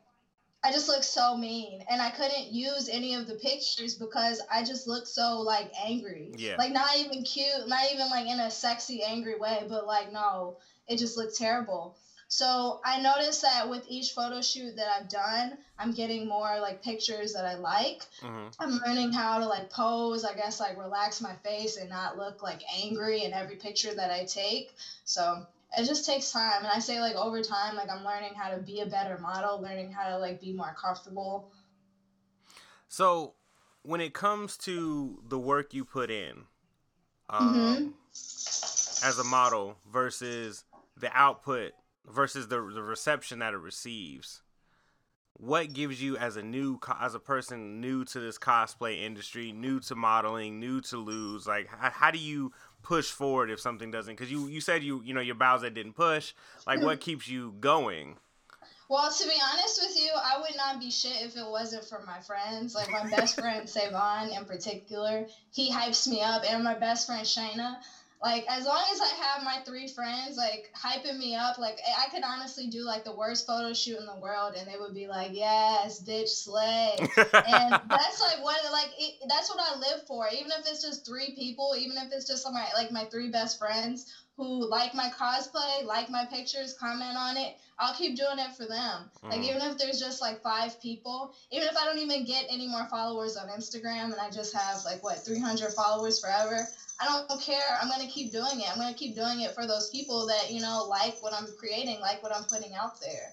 I 0.63 0.71
just 0.71 0.89
look 0.89 1.03
so 1.03 1.37
mean, 1.37 1.83
and 1.89 2.01
I 2.01 2.09
couldn't 2.09 2.51
use 2.51 2.89
any 2.89 3.13
of 3.15 3.27
the 3.27 3.35
pictures 3.35 3.95
because 3.95 4.41
I 4.51 4.63
just 4.63 4.87
looked 4.87 5.07
so 5.07 5.39
like 5.39 5.71
angry. 5.85 6.33
Yeah. 6.35 6.55
Like 6.57 6.73
not 6.73 6.97
even 6.97 7.23
cute, 7.23 7.67
not 7.67 7.85
even 7.93 8.09
like 8.09 8.27
in 8.27 8.39
a 8.39 8.51
sexy 8.51 9.01
angry 9.03 9.39
way, 9.39 9.65
but 9.69 9.87
like 9.87 10.11
no, 10.11 10.57
it 10.87 10.97
just 10.97 11.15
looked 11.15 11.37
terrible. 11.37 11.95
So 12.31 12.79
I 12.85 13.01
noticed 13.01 13.41
that 13.41 13.69
with 13.69 13.85
each 13.89 14.11
photo 14.11 14.41
shoot 14.41 14.75
that 14.75 14.87
I've 14.87 15.09
done, 15.09 15.57
I'm 15.79 15.93
getting 15.93 16.27
more 16.27 16.59
like 16.59 16.83
pictures 16.83 17.33
that 17.33 17.43
I 17.43 17.55
like. 17.55 18.05
Mm-hmm. 18.21 18.49
I'm 18.59 18.79
learning 18.85 19.13
how 19.13 19.39
to 19.39 19.47
like 19.47 19.71
pose, 19.71 20.23
I 20.23 20.35
guess 20.35 20.59
like 20.59 20.77
relax 20.77 21.21
my 21.21 21.33
face 21.43 21.77
and 21.77 21.89
not 21.89 22.17
look 22.17 22.43
like 22.43 22.61
angry 22.83 23.23
in 23.23 23.33
every 23.33 23.55
picture 23.55 23.95
that 23.95 24.11
I 24.11 24.25
take. 24.25 24.75
So 25.05 25.47
it 25.77 25.85
just 25.85 26.05
takes 26.05 26.31
time. 26.31 26.59
And 26.63 26.67
I 26.67 26.79
say 26.79 26.99
like 26.99 27.15
over 27.15 27.41
time, 27.41 27.75
like 27.75 27.89
I'm 27.89 28.03
learning 28.03 28.33
how 28.35 28.49
to 28.49 28.57
be 28.57 28.81
a 28.81 28.85
better 28.85 29.17
model, 29.17 29.61
learning 29.61 29.91
how 29.91 30.09
to 30.09 30.17
like 30.17 30.41
be 30.41 30.53
more 30.53 30.75
comfortable. 30.79 31.51
So 32.87 33.35
when 33.83 34.01
it 34.01 34.13
comes 34.13 34.57
to 34.57 35.21
the 35.27 35.39
work 35.39 35.73
you 35.73 35.85
put 35.85 36.09
in 36.09 36.43
um, 37.29 37.55
mm-hmm. 37.55 39.07
as 39.07 39.19
a 39.19 39.23
model 39.23 39.77
versus 39.91 40.65
the 40.97 41.09
output 41.13 41.73
versus 42.07 42.47
the 42.47 42.55
the 42.73 42.81
reception 42.81 43.39
that 43.39 43.53
it 43.53 43.57
receives 43.57 44.41
what 45.33 45.71
gives 45.71 46.01
you 46.01 46.17
as 46.17 46.35
a 46.35 46.43
new 46.43 46.77
as 46.99 47.15
a 47.15 47.19
person 47.19 47.79
new 47.79 48.03
to 48.03 48.19
this 48.19 48.37
cosplay 48.37 49.01
industry 49.01 49.51
new 49.51 49.79
to 49.79 49.95
modeling 49.95 50.59
new 50.59 50.81
to 50.81 50.97
lose 50.97 51.47
like 51.47 51.67
how, 51.67 51.89
how 51.89 52.11
do 52.11 52.17
you 52.17 52.51
push 52.81 53.11
forward 53.11 53.49
if 53.49 53.59
something 53.59 53.91
doesn't 53.91 54.15
because 54.15 54.31
you 54.31 54.47
you 54.47 54.61
said 54.61 54.83
you 54.83 55.01
you 55.03 55.13
know 55.13 55.21
your 55.21 55.35
Bowsette 55.35 55.73
didn't 55.73 55.93
push 55.93 56.33
like 56.65 56.81
what 56.81 56.99
keeps 57.07 57.27
you 57.27 57.53
going 57.59 58.17
well, 58.89 59.11
to 59.11 59.23
be 59.23 59.35
honest 59.53 59.79
with 59.83 60.03
you, 60.03 60.09
I 60.15 60.41
would 60.41 60.57
not 60.57 60.79
be 60.79 60.89
shit 60.89 61.21
if 61.21 61.37
it 61.37 61.45
wasn't 61.47 61.85
for 61.85 62.03
my 62.07 62.19
friends. 62.21 62.73
Like 62.73 62.89
my 62.89 63.07
best 63.07 63.39
friend 63.39 63.69
Savon 63.69 64.29
in 64.29 64.45
particular, 64.45 65.27
he 65.51 65.71
hypes 65.71 66.07
me 66.07 66.23
up, 66.23 66.41
and 66.49 66.63
my 66.63 66.73
best 66.73 67.05
friend 67.05 67.23
Shayna 67.23 67.75
like 68.21 68.45
as 68.49 68.65
long 68.65 68.83
as 68.91 68.99
I 68.99 69.07
have 69.23 69.43
my 69.43 69.59
three 69.65 69.87
friends 69.87 70.35
like 70.35 70.69
hyping 70.75 71.17
me 71.17 71.35
up, 71.35 71.57
like 71.57 71.79
I 71.97 72.09
could 72.09 72.23
honestly 72.23 72.67
do 72.67 72.83
like 72.83 73.05
the 73.05 73.15
worst 73.15 73.47
photo 73.47 73.73
shoot 73.73 73.97
in 73.97 74.05
the 74.05 74.19
world, 74.19 74.55
and 74.57 74.67
they 74.67 74.77
would 74.77 74.93
be 74.93 75.07
like, 75.07 75.31
"Yes, 75.31 76.03
bitch, 76.03 76.27
slay." 76.27 76.95
and 77.17 77.71
that's 77.89 78.21
like 78.21 78.43
what 78.43 78.59
like 78.73 78.91
it, 78.97 79.15
that's 79.29 79.49
what 79.49 79.59
I 79.61 79.79
live 79.79 80.05
for. 80.05 80.27
Even 80.33 80.51
if 80.51 80.67
it's 80.67 80.81
just 80.81 81.05
three 81.05 81.33
people, 81.37 81.75
even 81.77 81.95
if 81.97 82.11
it's 82.11 82.27
just 82.27 82.45
my 82.51 82.67
like 82.75 82.91
my 82.91 83.05
three 83.05 83.29
best 83.29 83.57
friends 83.57 84.13
who 84.39 84.65
like 84.69 84.95
my 84.95 85.09
cosplay, 85.09 85.83
like 85.83 86.09
my 86.09 86.23
pictures, 86.31 86.73
comment 86.79 87.17
on 87.17 87.35
it, 87.35 87.57
I'll 87.77 87.93
keep 87.93 88.15
doing 88.15 88.39
it 88.39 88.55
for 88.55 88.65
them. 88.65 89.11
Mm. 89.21 89.31
Like 89.31 89.41
even 89.41 89.61
if 89.63 89.77
there's 89.77 89.99
just 89.99 90.21
like 90.21 90.41
five 90.41 90.81
people, 90.81 91.33
even 91.51 91.67
if 91.67 91.75
I 91.75 91.83
don't 91.83 91.99
even 91.99 92.23
get 92.23 92.45
any 92.49 92.65
more 92.65 92.87
followers 92.89 93.35
on 93.35 93.49
Instagram 93.49 94.05
and 94.05 94.15
I 94.15 94.29
just 94.31 94.55
have 94.55 94.77
like 94.85 95.03
what 95.03 95.25
300 95.25 95.73
followers 95.73 96.21
forever, 96.21 96.65
I 97.01 97.05
don't 97.27 97.41
care. 97.41 97.77
I'm 97.81 97.89
gonna 97.89 98.07
keep 98.07 98.31
doing 98.31 98.61
it. 98.61 98.71
I'm 98.71 98.77
gonna 98.77 98.93
keep 98.93 99.13
doing 99.13 99.41
it 99.41 99.53
for 99.53 99.67
those 99.67 99.89
people 99.89 100.25
that 100.27 100.49
you 100.49 100.61
know 100.61 100.85
like 100.89 101.21
what 101.21 101.33
I'm 101.33 101.47
creating, 101.59 101.99
like 101.99 102.23
what 102.23 102.33
I'm 102.33 102.45
putting 102.45 102.73
out 102.75 103.01
there. 103.01 103.31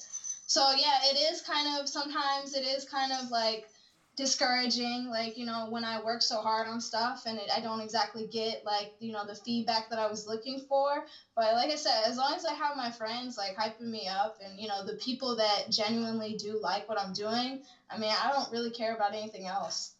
So 0.48 0.72
yeah, 0.76 0.98
it 1.04 1.32
is 1.32 1.40
kind 1.40 1.78
of 1.78 1.88
sometimes 1.88 2.56
it 2.56 2.64
is 2.64 2.84
kind 2.84 3.12
of 3.12 3.30
like 3.30 3.68
discouraging 4.16 5.08
like 5.10 5.36
you 5.36 5.44
know 5.44 5.66
when 5.68 5.84
i 5.84 6.02
work 6.02 6.22
so 6.22 6.40
hard 6.40 6.66
on 6.66 6.80
stuff 6.80 7.24
and 7.26 7.38
it, 7.38 7.50
i 7.54 7.60
don't 7.60 7.80
exactly 7.80 8.26
get 8.32 8.64
like 8.64 8.94
you 8.98 9.12
know 9.12 9.26
the 9.26 9.34
feedback 9.34 9.90
that 9.90 9.98
i 9.98 10.08
was 10.08 10.26
looking 10.26 10.58
for 10.66 11.04
but 11.34 11.52
like 11.52 11.70
i 11.70 11.76
said 11.76 12.02
as 12.06 12.16
long 12.16 12.32
as 12.34 12.46
i 12.46 12.52
have 12.54 12.76
my 12.76 12.90
friends 12.90 13.36
like 13.36 13.54
hyping 13.56 13.90
me 13.90 14.08
up 14.08 14.38
and 14.42 14.58
you 14.58 14.68
know 14.68 14.86
the 14.86 14.94
people 14.94 15.36
that 15.36 15.70
genuinely 15.70 16.34
do 16.34 16.58
like 16.62 16.88
what 16.88 16.98
i'm 16.98 17.12
doing 17.12 17.60
i 17.90 17.98
mean 17.98 18.12
i 18.24 18.32
don't 18.32 18.50
really 18.50 18.70
care 18.70 18.94
about 18.94 19.14
anything 19.14 19.46
else 19.46 19.92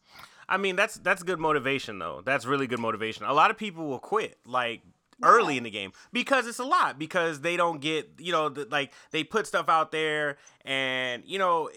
I 0.49 0.59
mean, 0.59 0.77
that's 0.77 0.95
that's 0.99 1.25
good 1.25 1.41
motivation 1.41 1.99
though. 1.99 2.23
That's 2.25 2.47
really 2.47 2.69
good 2.69 2.79
motivation. 2.79 3.25
A 3.25 3.33
lot 3.33 3.51
of 3.51 3.59
people 3.59 3.89
will 3.89 3.99
quit 3.99 4.39
like 4.47 4.81
early 5.23 5.57
in 5.57 5.65
the 5.65 5.71
game 5.71 5.93
because 6.13 6.47
it's 6.47 6.59
a 6.59 6.65
lot 6.65 6.99
because 6.99 7.41
they 7.41 7.57
don't 7.57 7.81
get 7.81 8.09
you 8.19 8.33
know 8.33 8.49
the, 8.49 8.67
like 8.71 8.93
they 9.11 9.25
put 9.25 9.47
stuff 9.47 9.69
out 9.69 9.91
there 9.91 10.37
and 10.65 11.23
you 11.27 11.39
know 11.39 11.71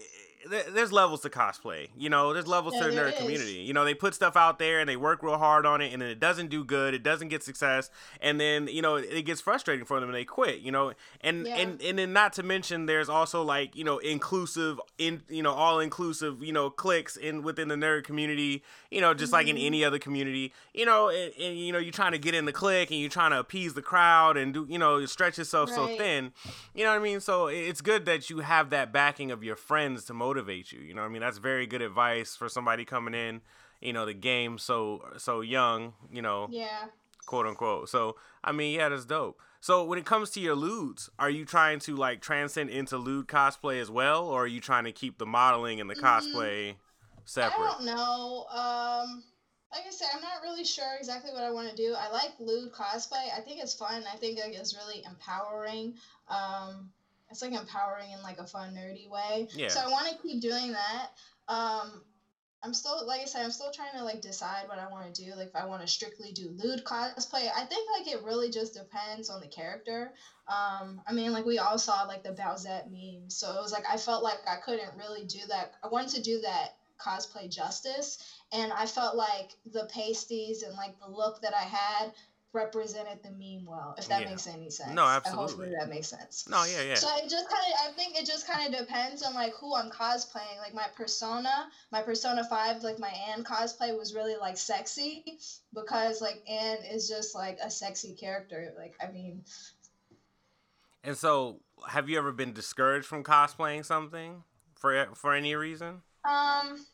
there's 0.48 0.92
levels 0.92 1.20
to 1.22 1.30
cosplay. 1.30 1.88
You 1.96 2.08
know, 2.08 2.32
there's 2.32 2.46
levels 2.46 2.74
yeah, 2.74 2.84
to 2.84 2.90
the 2.90 2.96
nerd 2.96 3.12
is. 3.12 3.18
community. 3.18 3.52
You 3.52 3.74
know, 3.74 3.84
they 3.84 3.94
put 3.94 4.14
stuff 4.14 4.36
out 4.36 4.58
there 4.58 4.80
and 4.80 4.88
they 4.88 4.96
work 4.96 5.22
real 5.22 5.36
hard 5.36 5.66
on 5.66 5.80
it, 5.80 5.92
and 5.92 6.00
then 6.00 6.08
it 6.08 6.18
doesn't 6.18 6.48
do 6.48 6.64
good. 6.64 6.94
It 6.94 7.02
doesn't 7.02 7.28
get 7.28 7.42
success, 7.42 7.90
and 8.20 8.40
then 8.40 8.68
you 8.68 8.80
know 8.80 8.96
it 8.96 9.22
gets 9.24 9.40
frustrating 9.40 9.84
for 9.84 10.00
them 10.00 10.08
and 10.08 10.16
they 10.16 10.24
quit. 10.24 10.60
You 10.60 10.72
know, 10.72 10.92
and 11.20 11.46
yeah. 11.46 11.56
and 11.56 11.80
and 11.82 11.98
then 11.98 12.12
not 12.12 12.32
to 12.34 12.42
mention 12.42 12.86
there's 12.86 13.08
also 13.08 13.42
like 13.42 13.76
you 13.76 13.84
know 13.84 13.98
inclusive 13.98 14.80
in 14.98 15.22
you 15.28 15.42
know 15.42 15.52
all 15.52 15.78
inclusive 15.78 16.42
you 16.42 16.52
know 16.52 16.70
cliques 16.70 17.16
in 17.16 17.42
within 17.42 17.68
the 17.68 17.76
nerd 17.76 18.04
community. 18.04 18.62
You 18.90 19.00
know, 19.00 19.12
just 19.12 19.28
mm-hmm. 19.28 19.34
like 19.34 19.46
in 19.46 19.56
mm-hmm. 19.56 19.66
any 19.66 19.84
other 19.84 19.98
community. 19.98 20.52
You 20.72 20.86
know, 20.86 21.10
and, 21.10 21.32
and, 21.38 21.58
you 21.58 21.72
know 21.72 21.78
you're 21.78 21.92
trying 21.92 22.12
to 22.12 22.18
get 22.18 22.34
in 22.34 22.46
the 22.46 22.52
clique 22.52 22.90
and 22.90 22.98
you're 23.00 23.10
trying 23.10 23.32
to 23.32 23.38
appease 23.38 23.74
the 23.74 23.82
crowd 23.82 24.36
and 24.36 24.54
do 24.54 24.66
you 24.68 24.78
know 24.78 25.04
stretch 25.06 25.38
yourself 25.38 25.68
right. 25.70 25.76
so 25.76 25.86
thin. 25.98 26.32
You 26.74 26.84
know 26.84 26.90
what 26.90 27.00
I 27.00 27.02
mean? 27.02 27.20
So 27.20 27.48
it's 27.48 27.82
good 27.82 28.06
that 28.06 28.30
you 28.30 28.40
have 28.40 28.70
that 28.70 28.92
backing 28.92 29.30
of 29.30 29.44
your 29.44 29.56
friends 29.56 30.04
to 30.06 30.14
motivate 30.14 30.29
motivate 30.30 30.70
you. 30.70 30.80
You 30.80 30.94
know, 30.94 31.02
I 31.02 31.08
mean, 31.08 31.22
that's 31.22 31.38
very 31.38 31.66
good 31.66 31.82
advice 31.82 32.36
for 32.36 32.48
somebody 32.48 32.84
coming 32.84 33.14
in, 33.14 33.40
you 33.80 33.92
know, 33.92 34.06
the 34.06 34.14
game 34.14 34.58
so 34.58 35.02
so 35.16 35.40
young, 35.40 35.94
you 36.12 36.22
know. 36.22 36.48
Yeah. 36.50 36.86
Quote 37.26 37.46
unquote. 37.46 37.88
So 37.88 38.16
I 38.44 38.52
mean, 38.52 38.78
yeah, 38.78 38.88
that's 38.88 39.04
dope. 39.04 39.40
So 39.60 39.84
when 39.84 39.98
it 39.98 40.06
comes 40.06 40.30
to 40.30 40.40
your 40.40 40.54
lewds, 40.54 41.10
are 41.18 41.28
you 41.28 41.44
trying 41.44 41.80
to 41.80 41.96
like 41.96 42.20
transcend 42.20 42.70
into 42.70 42.96
lewd 42.96 43.26
cosplay 43.26 43.80
as 43.80 43.90
well, 43.90 44.26
or 44.26 44.44
are 44.44 44.46
you 44.46 44.60
trying 44.60 44.84
to 44.84 44.92
keep 44.92 45.18
the 45.18 45.26
modeling 45.26 45.80
and 45.80 45.90
the 45.90 45.96
mm, 45.96 46.02
cosplay 46.02 46.76
separate? 47.24 47.58
I 47.58 47.72
don't 47.72 47.84
know. 47.86 48.46
Um, 48.50 49.22
like 49.72 49.84
I 49.86 49.90
said, 49.90 50.08
I'm 50.14 50.22
not 50.22 50.42
really 50.42 50.64
sure 50.64 50.96
exactly 50.98 51.32
what 51.32 51.44
I 51.44 51.50
want 51.50 51.68
to 51.70 51.76
do. 51.76 51.94
I 51.96 52.10
like 52.10 52.30
lewd 52.40 52.72
cosplay. 52.72 53.26
I 53.36 53.40
think 53.40 53.60
it's 53.62 53.74
fun. 53.74 54.02
I 54.12 54.16
think 54.16 54.38
like, 54.38 54.54
it's 54.54 54.74
really 54.74 55.04
empowering. 55.04 55.94
Um, 56.28 56.90
it's 57.30 57.42
like 57.42 57.52
empowering 57.52 58.10
in 58.10 58.22
like 58.22 58.38
a 58.38 58.46
fun 58.46 58.74
nerdy 58.74 59.08
way. 59.08 59.48
Yeah. 59.54 59.68
So 59.68 59.80
I 59.80 59.88
want 59.88 60.08
to 60.08 60.22
keep 60.22 60.40
doing 60.40 60.72
that. 60.72 61.08
Um, 61.48 62.02
I'm 62.62 62.74
still 62.74 63.06
like 63.06 63.22
I 63.22 63.24
said, 63.24 63.44
I'm 63.44 63.50
still 63.50 63.70
trying 63.72 63.92
to 63.96 64.04
like 64.04 64.20
decide 64.20 64.68
what 64.68 64.78
I 64.78 64.88
want 64.88 65.12
to 65.12 65.24
do. 65.24 65.34
Like 65.34 65.48
if 65.48 65.56
I 65.56 65.64
want 65.64 65.80
to 65.80 65.88
strictly 65.88 66.32
do 66.32 66.54
lewd 66.56 66.84
cosplay, 66.84 67.48
I 67.54 67.64
think 67.64 67.88
like 67.98 68.12
it 68.12 68.22
really 68.22 68.50
just 68.50 68.74
depends 68.74 69.30
on 69.30 69.40
the 69.40 69.46
character. 69.46 70.12
Um, 70.46 71.00
I 71.06 71.12
mean, 71.12 71.32
like 71.32 71.46
we 71.46 71.58
all 71.58 71.78
saw 71.78 72.02
like 72.02 72.22
the 72.22 72.30
Bowsette 72.32 72.90
meme, 72.90 73.30
so 73.30 73.56
it 73.56 73.60
was 73.60 73.72
like 73.72 73.84
I 73.90 73.96
felt 73.96 74.22
like 74.22 74.40
I 74.46 74.56
couldn't 74.56 74.96
really 74.98 75.24
do 75.24 75.40
that. 75.48 75.72
I 75.82 75.88
wanted 75.88 76.10
to 76.16 76.22
do 76.22 76.40
that 76.42 76.76
cosplay 77.00 77.48
justice, 77.48 78.18
and 78.52 78.72
I 78.72 78.84
felt 78.84 79.16
like 79.16 79.52
the 79.72 79.88
pasties 79.92 80.62
and 80.62 80.76
like 80.76 80.98
the 80.98 81.08
look 81.08 81.40
that 81.40 81.54
I 81.54 81.62
had 81.62 82.12
represented 82.52 83.22
the 83.22 83.30
meme 83.30 83.64
well, 83.64 83.94
if 83.96 84.08
that 84.08 84.22
yeah. 84.22 84.30
makes 84.30 84.46
any 84.46 84.70
sense. 84.70 84.92
No, 84.92 85.04
absolutely. 85.04 85.46
hopefully 85.46 85.72
that 85.78 85.88
makes 85.88 86.08
sense. 86.08 86.48
No, 86.48 86.64
yeah, 86.64 86.82
yeah. 86.82 86.94
So 86.94 87.08
it 87.16 87.28
just 87.28 87.48
kind 87.48 87.62
of, 87.62 87.90
I 87.90 87.92
think 87.92 88.18
it 88.18 88.26
just 88.26 88.48
kind 88.48 88.72
of 88.72 88.80
depends 88.80 89.22
on 89.22 89.34
like 89.34 89.52
who 89.54 89.74
I'm 89.74 89.90
cosplaying. 89.90 90.58
Like 90.58 90.74
my 90.74 90.86
persona, 90.96 91.68
my 91.92 92.02
Persona 92.02 92.44
Five, 92.44 92.82
like 92.82 92.98
my 92.98 93.12
Ann 93.30 93.44
cosplay 93.44 93.96
was 93.96 94.14
really 94.14 94.36
like 94.36 94.56
sexy 94.56 95.38
because 95.72 96.20
like 96.20 96.42
Ann 96.48 96.78
is 96.90 97.08
just 97.08 97.34
like 97.34 97.58
a 97.62 97.70
sexy 97.70 98.14
character. 98.14 98.72
Like 98.76 98.94
I 99.00 99.12
mean. 99.12 99.44
And 101.02 101.16
so, 101.16 101.60
have 101.88 102.08
you 102.08 102.18
ever 102.18 102.32
been 102.32 102.52
discouraged 102.52 103.06
from 103.06 103.24
cosplaying 103.24 103.84
something 103.84 104.42
for 104.74 105.06
for 105.14 105.34
any 105.34 105.54
reason? 105.54 106.02
Um, 106.24 106.84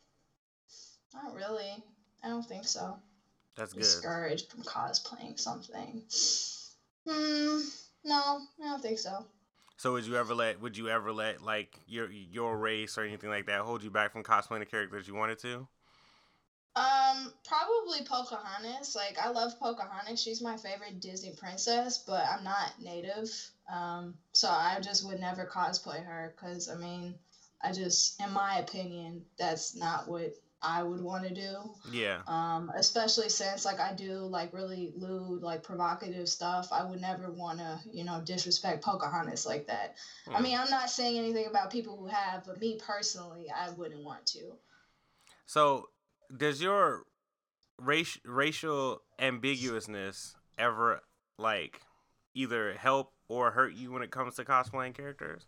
not 1.14 1.34
really. 1.34 1.82
I 2.22 2.28
don't 2.28 2.44
think 2.44 2.64
so. 2.64 2.98
That's 3.56 3.72
good. 3.72 3.80
Discouraged 3.80 4.50
from 4.50 4.62
cosplaying 4.62 5.38
something. 5.38 6.02
Hmm. 7.08 7.60
No, 8.04 8.40
I 8.62 8.68
don't 8.68 8.82
think 8.82 8.98
so. 8.98 9.26
So 9.78 9.92
would 9.92 10.06
you 10.06 10.16
ever 10.16 10.34
let 10.34 10.60
would 10.60 10.76
you 10.76 10.88
ever 10.88 11.12
let 11.12 11.42
like 11.42 11.78
your 11.86 12.10
your 12.10 12.56
race 12.56 12.96
or 12.96 13.02
anything 13.02 13.30
like 13.30 13.46
that 13.46 13.60
hold 13.60 13.82
you 13.82 13.90
back 13.90 14.12
from 14.12 14.22
cosplaying 14.22 14.60
the 14.60 14.66
characters 14.66 15.06
you 15.06 15.14
wanted 15.14 15.38
to? 15.40 15.68
Um, 16.76 17.32
probably 17.46 18.04
Pocahontas. 18.06 18.94
Like 18.94 19.18
I 19.18 19.30
love 19.30 19.58
Pocahontas. 19.58 20.22
She's 20.22 20.42
my 20.42 20.56
favorite 20.56 21.00
Disney 21.00 21.32
princess, 21.36 22.04
but 22.06 22.24
I'm 22.26 22.44
not 22.44 22.72
native. 22.82 23.30
Um, 23.72 24.14
so 24.32 24.48
I 24.48 24.78
just 24.80 25.06
would 25.06 25.20
never 25.20 25.46
cosplay 25.46 26.04
her 26.04 26.34
because 26.36 26.68
I 26.68 26.76
mean, 26.76 27.14
I 27.62 27.72
just, 27.72 28.20
in 28.20 28.32
my 28.32 28.58
opinion, 28.58 29.24
that's 29.38 29.74
not 29.74 30.08
what 30.08 30.34
I 30.62 30.82
would 30.82 31.00
want 31.00 31.26
to 31.28 31.34
do. 31.34 31.70
Yeah. 31.90 32.20
Um, 32.26 32.72
especially 32.74 33.28
since 33.28 33.64
like 33.64 33.78
I 33.78 33.92
do 33.92 34.20
like 34.20 34.52
really 34.52 34.92
lewd, 34.96 35.42
like 35.42 35.62
provocative 35.62 36.28
stuff. 36.28 36.68
I 36.72 36.84
would 36.84 37.00
never 37.00 37.30
want 37.30 37.58
to, 37.58 37.78
you 37.92 38.04
know, 38.04 38.20
disrespect 38.24 38.82
Pocahontas 38.82 39.46
like 39.46 39.66
that. 39.66 39.96
Mm. 40.26 40.36
I 40.36 40.40
mean, 40.40 40.58
I'm 40.58 40.70
not 40.70 40.90
saying 40.90 41.18
anything 41.18 41.46
about 41.46 41.70
people 41.70 41.96
who 41.96 42.06
have, 42.06 42.44
but 42.46 42.60
me 42.60 42.78
personally, 42.84 43.46
I 43.50 43.70
wouldn't 43.70 44.02
want 44.02 44.26
to. 44.28 44.52
So, 45.46 45.88
does 46.36 46.60
your 46.60 47.04
race 47.80 48.18
racial 48.24 49.02
ambiguousness 49.20 50.34
ever 50.58 51.02
like 51.38 51.82
either 52.34 52.72
help 52.74 53.12
or 53.28 53.50
hurt 53.50 53.74
you 53.74 53.92
when 53.92 54.02
it 54.02 54.10
comes 54.10 54.36
to 54.36 54.44
cosplaying 54.44 54.94
characters? 54.94 55.46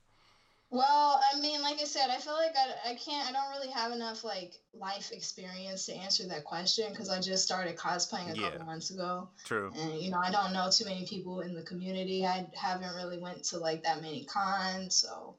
Well, 0.71 1.19
I 1.33 1.41
mean, 1.41 1.63
like 1.63 1.81
I 1.81 1.85
said, 1.85 2.11
I 2.11 2.19
feel 2.19 2.35
like 2.35 2.55
I, 2.55 2.91
I 2.91 2.95
can't, 2.95 3.27
I 3.27 3.33
don't 3.33 3.49
really 3.51 3.73
have 3.73 3.91
enough 3.91 4.23
like 4.23 4.61
life 4.75 5.13
experience 5.13 5.87
to 5.87 5.95
answer 5.95 6.29
that 6.29 6.45
question 6.45 6.91
because 6.91 7.09
I 7.09 7.21
just 7.21 7.43
started 7.43 7.77
cosplaying 7.77 8.33
a 8.33 8.37
yeah. 8.37 8.51
couple 8.51 8.67
months 8.67 8.91
ago. 8.91 9.31
True. 9.45 9.73
And 9.75 9.99
you 9.99 10.11
know, 10.11 10.19
I 10.19 10.31
don't 10.31 10.53
know 10.53 10.69
too 10.71 10.85
many 10.85 11.07
people 11.07 11.41
in 11.41 11.55
the 11.55 11.63
community. 11.63 12.27
I 12.27 12.47
haven't 12.55 12.95
really 12.95 13.19
went 13.19 13.45
to 13.45 13.59
like 13.59 13.83
that 13.85 14.03
many 14.03 14.25
cons, 14.25 14.95
so. 14.95 15.37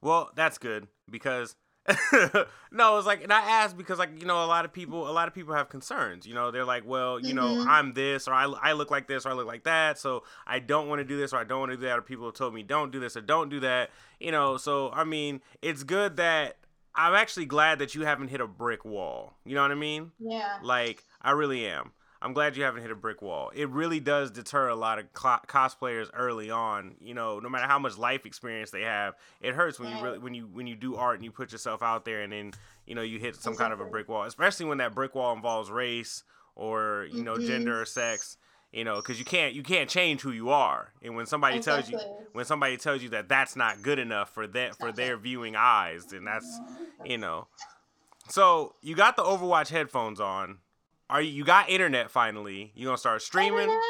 Well, 0.00 0.30
that's 0.36 0.58
good 0.58 0.86
because 1.10 1.56
no, 2.72 2.98
it's 2.98 3.06
like, 3.06 3.22
and 3.22 3.32
I 3.32 3.40
asked 3.40 3.76
because 3.76 3.98
like 3.98 4.20
you 4.20 4.26
know 4.26 4.44
a 4.44 4.46
lot 4.46 4.64
of 4.64 4.72
people, 4.72 5.08
a 5.08 5.12
lot 5.12 5.28
of 5.28 5.34
people 5.34 5.54
have 5.54 5.68
concerns. 5.68 6.26
You 6.26 6.34
know, 6.34 6.50
they're 6.50 6.64
like, 6.64 6.84
well, 6.86 7.20
you 7.20 7.34
mm-hmm. 7.34 7.64
know, 7.64 7.64
I'm 7.68 7.92
this 7.92 8.26
or 8.26 8.34
I, 8.34 8.44
I 8.44 8.72
look 8.72 8.90
like 8.90 9.06
this 9.06 9.26
or 9.26 9.30
I 9.30 9.32
look 9.34 9.46
like 9.46 9.64
that, 9.64 9.98
so 9.98 10.24
I 10.46 10.58
don't 10.58 10.88
want 10.88 11.00
to 11.00 11.04
do 11.04 11.16
this 11.16 11.32
or 11.32 11.36
I 11.38 11.44
don't 11.44 11.60
want 11.60 11.72
to 11.72 11.76
do 11.76 11.86
that. 11.86 11.98
Or 11.98 12.02
people 12.02 12.26
have 12.26 12.34
told 12.34 12.54
me 12.54 12.62
don't 12.62 12.90
do 12.90 13.00
this 13.00 13.16
or 13.16 13.20
don't 13.20 13.48
do 13.48 13.60
that. 13.60 13.90
You 14.20 14.32
know, 14.32 14.56
so 14.56 14.90
I 14.92 15.04
mean, 15.04 15.40
it's 15.62 15.82
good 15.82 16.16
that 16.16 16.56
I'm 16.94 17.14
actually 17.14 17.46
glad 17.46 17.78
that 17.78 17.94
you 17.94 18.04
haven't 18.04 18.28
hit 18.28 18.40
a 18.40 18.46
brick 18.46 18.84
wall. 18.84 19.34
You 19.44 19.54
know 19.54 19.62
what 19.62 19.70
I 19.70 19.76
mean? 19.76 20.12
Yeah. 20.18 20.58
Like 20.62 21.04
I 21.22 21.32
really 21.32 21.66
am. 21.66 21.92
I'm 22.22 22.32
glad 22.32 22.56
you 22.56 22.64
haven't 22.64 22.82
hit 22.82 22.90
a 22.90 22.96
brick 22.96 23.20
wall. 23.20 23.50
It 23.54 23.68
really 23.68 24.00
does 24.00 24.30
deter 24.30 24.68
a 24.68 24.74
lot 24.74 24.98
of 24.98 25.06
cl- 25.16 25.42
cosplayers 25.46 26.08
early 26.14 26.50
on. 26.50 26.94
You 27.00 27.14
know, 27.14 27.40
no 27.40 27.48
matter 27.48 27.66
how 27.66 27.78
much 27.78 27.98
life 27.98 28.24
experience 28.24 28.70
they 28.70 28.82
have, 28.82 29.14
it 29.40 29.54
hurts 29.54 29.78
when 29.78 29.94
you 29.94 30.02
really 30.02 30.18
when 30.18 30.34
you 30.34 30.48
when 30.50 30.66
you 30.66 30.76
do 30.76 30.96
art 30.96 31.16
and 31.16 31.24
you 31.24 31.30
put 31.30 31.52
yourself 31.52 31.82
out 31.82 32.04
there 32.04 32.22
and 32.22 32.32
then 32.32 32.52
you 32.86 32.94
know 32.94 33.02
you 33.02 33.18
hit 33.18 33.36
some 33.36 33.52
exactly. 33.52 33.70
kind 33.70 33.80
of 33.80 33.86
a 33.86 33.90
brick 33.90 34.08
wall, 34.08 34.24
especially 34.24 34.66
when 34.66 34.78
that 34.78 34.94
brick 34.94 35.14
wall 35.14 35.34
involves 35.34 35.70
race 35.70 36.24
or 36.54 37.06
you 37.12 37.22
know 37.22 37.34
mm-hmm. 37.34 37.46
gender 37.46 37.80
or 37.80 37.84
sex. 37.84 38.36
You 38.72 38.84
know, 38.84 38.96
because 38.96 39.18
you 39.18 39.24
can't 39.24 39.54
you 39.54 39.62
can't 39.62 39.88
change 39.88 40.20
who 40.22 40.32
you 40.32 40.50
are, 40.50 40.92
and 41.02 41.16
when 41.16 41.24
somebody 41.26 41.56
exactly. 41.56 41.92
tells 41.92 42.04
you 42.04 42.14
when 42.32 42.44
somebody 42.44 42.76
tells 42.76 43.02
you 43.02 43.10
that 43.10 43.28
that's 43.28 43.56
not 43.56 43.82
good 43.82 43.98
enough 43.98 44.30
for 44.30 44.46
that 44.48 44.76
for 44.76 44.90
their 44.90 45.16
viewing 45.16 45.54
eyes, 45.56 46.06
then 46.06 46.24
that's 46.24 46.60
you 47.04 47.16
know. 47.16 47.46
So 48.28 48.74
you 48.82 48.96
got 48.96 49.16
the 49.16 49.22
Overwatch 49.22 49.68
headphones 49.68 50.20
on 50.20 50.58
are 51.08 51.22
you, 51.22 51.30
you 51.30 51.44
got 51.44 51.70
internet 51.70 52.10
finally? 52.10 52.72
You 52.74 52.86
gonna 52.86 52.98
start 52.98 53.22
streaming? 53.22 53.60
Internet. 53.60 53.80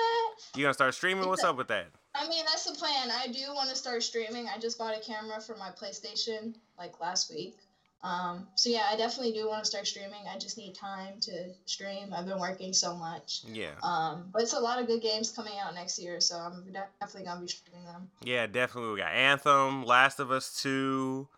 You 0.55 0.63
gonna 0.63 0.75
start 0.75 0.95
streaming? 0.95 1.29
What's 1.29 1.45
up 1.45 1.57
with 1.57 1.69
that? 1.69 1.87
I 2.15 2.29
mean, 2.29 2.45
that's 2.47 2.65
the 2.65 2.75
plan. 2.75 3.11
I 3.11 3.29
do 3.29 3.55
want 3.55 3.69
to 3.71 3.77
start 3.77 4.03
streaming. 4.03 4.49
I 4.49 4.59
just 4.59 4.79
bought 4.79 4.97
a 4.97 5.01
camera 5.01 5.41
for 5.41 5.57
my 5.57 5.71
PlayStation 5.71 6.55
like 6.79 7.01
last 7.01 7.31
week. 7.31 7.59
Um, 8.03 8.47
so 8.55 8.71
yeah, 8.71 8.85
I 8.91 8.97
definitely 8.97 9.33
do 9.33 9.49
want 9.49 9.65
to 9.65 9.71
start 9.71 9.87
streaming. 9.87 10.21
I 10.33 10.39
just 10.39 10.57
need 10.57 10.75
time 10.75 11.19
to 11.23 11.51
stream. 11.65 12.13
I've 12.15 12.27
been 12.27 12.39
working 12.39 12.73
so 12.73 12.95
much. 12.95 13.43
Yeah. 13.51 13.73
Um, 13.83 14.29
but 14.33 14.43
it's 14.43 14.53
a 14.53 14.61
lot 14.61 14.81
of 14.81 14.87
good 14.87 15.03
games 15.03 15.31
coming 15.31 15.55
out 15.59 15.75
next 15.75 15.99
year, 15.99 16.21
so 16.21 16.37
I'm 16.37 16.65
definitely 16.73 17.25
gonna 17.25 17.41
be 17.41 17.49
streaming 17.49 17.85
them. 17.87 18.09
Yeah, 18.23 18.47
definitely. 18.47 18.93
We 18.93 18.99
got 18.99 19.13
Anthem, 19.13 19.85
Last 19.85 20.21
of 20.21 20.31
Us 20.31 20.61
Two. 20.63 21.29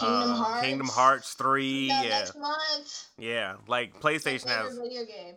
Kingdom 0.00 0.30
uh, 0.30 0.34
Hearts. 0.34 0.66
Kingdom 0.66 0.88
Hearts 0.88 1.34
three. 1.34 1.86
Yeah. 1.86 2.02
Next 2.08 2.36
month. 2.38 3.08
Yeah, 3.18 3.56
like 3.66 4.00
PlayStation 4.00 4.48
has 4.48 4.78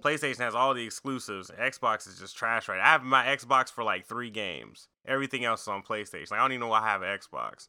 PlayStation 0.01 0.37
has 0.39 0.55
all 0.55 0.73
the 0.73 0.85
exclusives. 0.85 1.51
Xbox 1.51 2.07
is 2.07 2.19
just 2.19 2.37
trash 2.37 2.67
right. 2.67 2.79
I 2.79 2.87
have 2.87 3.03
my 3.03 3.25
Xbox 3.25 3.71
for 3.71 3.83
like 3.83 4.05
three 4.05 4.29
games. 4.29 4.87
Everything 5.05 5.45
else 5.45 5.63
is 5.63 5.67
on 5.67 5.81
PlayStation. 5.81 6.31
Like, 6.31 6.39
I 6.39 6.43
don't 6.43 6.51
even 6.51 6.61
know 6.61 6.67
why 6.67 6.81
I 6.81 6.89
have 6.89 7.01
an 7.01 7.17
Xbox. 7.17 7.67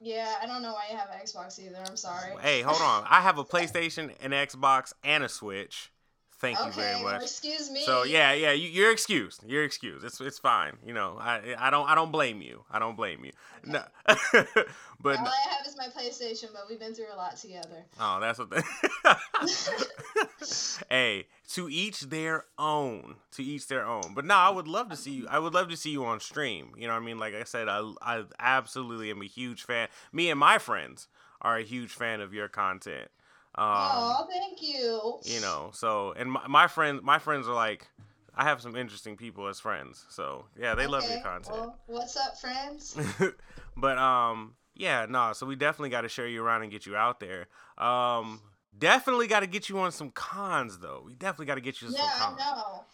Yeah, 0.00 0.34
I 0.42 0.46
don't 0.46 0.60
know 0.60 0.72
why 0.72 0.86
you 0.90 0.96
have 0.96 1.08
an 1.08 1.18
Xbox 1.24 1.58
either. 1.58 1.82
I'm 1.88 1.96
sorry. 1.96 2.32
Hey, 2.40 2.62
hold 2.62 2.82
on. 2.82 3.04
I 3.08 3.20
have 3.20 3.38
a 3.38 3.44
PlayStation, 3.44 4.12
an 4.20 4.32
Xbox, 4.32 4.92
and 5.02 5.22
a 5.22 5.28
Switch. 5.28 5.92
Thank 6.44 6.60
okay, 6.60 6.68
you 6.68 6.74
very 6.74 6.92
much. 6.92 7.04
Well, 7.04 7.14
excuse 7.22 7.70
me. 7.70 7.80
So 7.80 8.02
yeah, 8.02 8.34
yeah, 8.34 8.52
you, 8.52 8.86
are 8.86 8.90
excused. 8.90 9.42
You're 9.46 9.64
excused. 9.64 10.04
It's 10.04 10.20
it's 10.20 10.38
fine. 10.38 10.74
You 10.84 10.92
know, 10.92 11.16
I 11.18 11.54
I 11.58 11.70
don't 11.70 11.88
I 11.88 11.94
don't 11.94 12.12
blame 12.12 12.42
you. 12.42 12.64
I 12.70 12.78
don't 12.78 12.96
blame 12.96 13.24
you. 13.24 13.32
Okay. 13.66 13.72
No, 13.72 13.82
but 15.00 15.20
all 15.20 15.26
I 15.26 15.54
have 15.56 15.66
is 15.66 15.74
my 15.78 15.86
PlayStation. 15.86 16.52
But 16.52 16.64
we've 16.68 16.78
been 16.78 16.94
through 16.94 17.14
a 17.14 17.16
lot 17.16 17.38
together. 17.38 17.86
Oh, 17.98 18.20
that's 18.20 18.38
what. 18.38 18.50
The 18.50 18.62
hey, 20.90 21.28
to 21.52 21.70
each 21.70 22.00
their 22.02 22.44
own. 22.58 23.14
To 23.32 23.42
each 23.42 23.66
their 23.68 23.86
own. 23.86 24.12
But 24.14 24.26
no, 24.26 24.34
I 24.34 24.50
would 24.50 24.68
love 24.68 24.90
to 24.90 24.96
see 24.96 25.12
you. 25.12 25.26
I 25.30 25.38
would 25.38 25.54
love 25.54 25.70
to 25.70 25.78
see 25.78 25.92
you 25.92 26.04
on 26.04 26.20
stream. 26.20 26.72
You 26.76 26.88
know 26.88 26.92
what 26.92 27.02
I 27.02 27.06
mean? 27.06 27.18
Like 27.18 27.34
I 27.34 27.44
said, 27.44 27.70
I 27.70 27.90
I 28.02 28.24
absolutely 28.38 29.10
am 29.10 29.22
a 29.22 29.26
huge 29.26 29.62
fan. 29.62 29.88
Me 30.12 30.28
and 30.28 30.38
my 30.38 30.58
friends 30.58 31.08
are 31.40 31.56
a 31.56 31.64
huge 31.64 31.92
fan 31.92 32.20
of 32.20 32.34
your 32.34 32.48
content. 32.48 33.08
Um, 33.56 33.66
oh, 33.68 34.26
thank 34.30 34.60
you. 34.62 35.18
You 35.22 35.40
know, 35.40 35.70
so 35.72 36.12
and 36.16 36.30
my, 36.30 36.46
my 36.48 36.66
friends, 36.66 37.02
my 37.02 37.18
friends 37.18 37.46
are 37.46 37.54
like, 37.54 37.86
I 38.34 38.44
have 38.44 38.60
some 38.60 38.74
interesting 38.74 39.16
people 39.16 39.46
as 39.46 39.60
friends. 39.60 40.04
So 40.08 40.46
yeah, 40.58 40.74
they 40.74 40.82
okay. 40.82 40.90
love 40.90 41.08
your 41.08 41.20
content. 41.20 41.56
Well, 41.56 41.78
what's 41.86 42.16
up, 42.16 42.36
friends? 42.36 42.96
but 43.76 43.98
um, 43.98 44.54
yeah, 44.74 45.06
no. 45.08 45.32
So 45.34 45.46
we 45.46 45.54
definitely 45.54 45.90
got 45.90 46.00
to 46.00 46.08
share 46.08 46.26
you 46.26 46.42
around 46.42 46.62
and 46.62 46.70
get 46.70 46.84
you 46.84 46.96
out 46.96 47.20
there. 47.20 47.46
Um, 47.78 48.40
definitely 48.76 49.28
got 49.28 49.40
to 49.40 49.46
get 49.46 49.68
you 49.68 49.78
on 49.78 49.92
some 49.92 50.10
cons 50.10 50.78
though. 50.78 51.02
We 51.06 51.14
definitely 51.14 51.46
got 51.46 51.54
to 51.54 51.60
get 51.60 51.80
you 51.80 51.88
yeah, 51.90 52.00
some 52.00 52.36
cons. 52.36 52.40
I 52.42 52.54
know. 52.56 52.84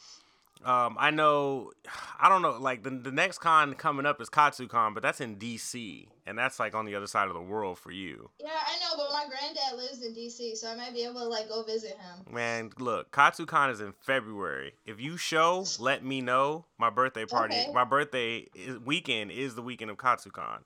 Um, 0.65 0.97
I 0.99 1.11
know, 1.11 1.73
I 2.21 2.29
don't 2.29 2.43
know, 2.43 2.59
like 2.59 2.83
the, 2.83 2.91
the 2.91 3.11
next 3.11 3.39
con 3.39 3.75
coming 3.75 4.05
up 4.05 4.21
is 4.21 4.29
KatsuCon, 4.29 4.93
but 4.93 5.03
that's 5.03 5.21
in 5.21 5.37
DC, 5.37 6.09
and 6.27 6.37
that's 6.37 6.61
like 6.61 6.75
on 6.75 6.85
the 6.85 6.95
other 6.95 7.07
side 7.07 7.29
of 7.29 7.35
the 7.35 7.41
world 7.41 7.79
for 7.79 7.91
you. 7.91 8.31
Yeah, 8.39 8.49
I 8.51 8.79
know, 8.79 9.03
but 9.03 9.11
my 9.11 9.25
granddad 9.27 9.79
lives 9.79 10.05
in 10.05 10.15
DC, 10.15 10.57
so 10.57 10.69
I 10.69 10.77
might 10.77 10.93
be 10.93 11.05
able 11.05 11.21
to 11.21 11.29
like 11.29 11.49
go 11.49 11.63
visit 11.63 11.93
him. 11.93 12.33
Man, 12.33 12.71
look, 12.79 13.11
KatsuCon 13.11 13.73
is 13.73 13.81
in 13.81 13.93
February. 13.93 14.75
If 14.85 15.01
you 15.01 15.17
show, 15.17 15.65
let 15.79 16.05
me 16.05 16.21
know. 16.21 16.67
My 16.79 16.91
birthday 16.91 17.25
party, 17.25 17.55
okay. 17.55 17.73
my 17.73 17.85
birthday 17.85 18.47
is, 18.55 18.79
weekend 18.81 19.31
is 19.31 19.55
the 19.55 19.63
weekend 19.63 19.91
of 19.91 19.97
KatsuCon. 19.97 20.59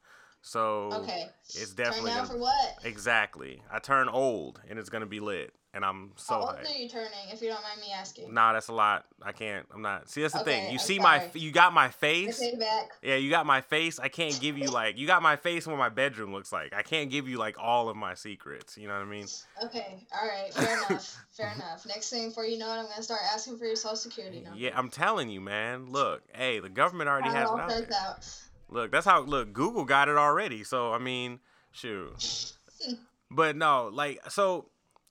So 0.43 0.91
okay. 0.93 1.27
it's 1.47 1.73
definitely 1.73 2.11
turn 2.11 2.19
down 2.19 2.27
for 2.27 2.39
what? 2.39 2.79
Exactly. 2.85 3.63
I 3.73 3.79
turn 3.79 4.09
old, 4.09 4.61
and 4.69 4.79
it's 4.79 4.91
gonna 4.91 5.07
be 5.07 5.21
lit 5.21 5.55
and 5.75 5.85
I'm 5.85 6.13
so. 6.17 6.35
How 6.35 6.41
old 6.41 6.55
are 6.55 6.71
you 6.71 6.89
turning? 6.89 7.11
If 7.33 7.43
you 7.43 7.49
don't 7.49 7.63
mind 7.63 7.81
me 7.81 7.89
asking. 7.93 8.33
Nah, 8.33 8.53
that's 8.53 8.69
a 8.69 8.73
lot. 8.73 9.07
I 9.21 9.33
can't. 9.33 9.67
I'm 9.75 9.83
not. 9.83 10.09
See, 10.09 10.23
that's 10.23 10.33
the 10.33 10.41
okay, 10.41 10.53
thing. 10.53 10.65
You 10.67 10.73
I'm 10.73 10.79
see 10.79 10.97
sorry. 10.97 11.19
my. 11.19 11.31
You 11.35 11.51
got 11.51 11.73
my 11.73 11.89
face. 11.89 12.41
I 12.41 12.51
take 12.51 12.61
back. 12.61 12.93
Yeah, 13.03 13.17
you 13.17 13.29
got 13.29 13.45
my 13.45 13.61
face. 13.61 13.99
I 13.99 14.09
can't 14.09 14.39
give 14.41 14.57
you 14.57 14.71
like. 14.71 14.97
You 14.97 15.07
got 15.07 15.23
my 15.23 15.37
face 15.37 15.67
and 15.67 15.77
what 15.77 15.81
my 15.81 15.89
bedroom 15.89 16.33
looks 16.33 16.53
like. 16.53 16.73
I 16.73 16.83
can't 16.83 17.11
give 17.11 17.29
you 17.29 17.39
like 17.39 17.57
all 17.59 17.89
of 17.89 17.97
my 17.97 18.15
secrets. 18.15 18.79
You 18.79 18.87
know 18.87 18.95
what 18.95 19.03
I 19.03 19.11
mean? 19.11 19.27
Okay. 19.65 20.07
All 20.15 20.29
right. 20.29 20.55
Fair 20.55 20.77
enough. 20.77 21.27
Fair 21.33 21.53
enough. 21.53 21.85
Next 21.87 22.09
thing, 22.09 22.29
before 22.29 22.47
you 22.47 22.57
know 22.57 22.69
it, 22.69 22.79
I'm 22.79 22.87
gonna 22.87 23.03
start 23.03 23.21
asking 23.33 23.59
for 23.59 23.67
your 23.67 23.77
social 23.77 23.97
security 23.97 24.41
number. 24.41 24.59
Yeah, 24.59 24.71
I'm 24.75 24.89
telling 24.89 25.29
you, 25.29 25.41
man. 25.41 25.91
Look, 25.91 26.23
hey, 26.33 26.61
the 26.61 26.69
government 26.69 27.09
already 27.11 27.31
has 27.31 27.51
it 27.51 27.59
out 27.59 27.69
there. 27.69 27.89
Out. 27.93 28.41
Look, 28.69 28.93
that's 28.93 29.07
how. 29.07 29.23
Look, 29.23 29.53
Google 29.53 29.85
got 29.85 30.09
it 30.09 30.17
already. 30.17 30.63
So 30.63 30.93
I 30.93 30.99
mean, 30.99 31.41
shoot. 31.73 32.53
but 33.31 33.57
no, 33.57 33.91
like 33.93 34.21
so 34.31 34.67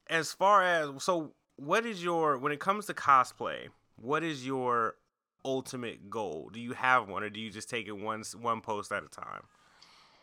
as 0.10 0.34
far 0.34 0.64
as 0.64 1.04
so 1.04 1.32
what 1.56 1.86
is 1.86 2.04
your 2.04 2.38
when 2.38 2.52
it 2.52 2.60
comes 2.60 2.86
to 2.86 2.94
cosplay 2.94 3.68
what 3.96 4.24
is 4.24 4.46
your 4.46 4.96
ultimate 5.46 6.10
goal? 6.10 6.50
Do 6.54 6.60
you 6.60 6.74
have 6.74 7.08
one 7.08 7.24
or 7.24 7.30
do 7.30 7.40
you 7.40 7.50
just 7.50 7.70
take 7.70 7.88
it 7.88 7.92
one 7.92 8.24
one 8.40 8.62
post 8.62 8.92
at 8.92 9.04
a 9.04 9.08
time? 9.08 9.44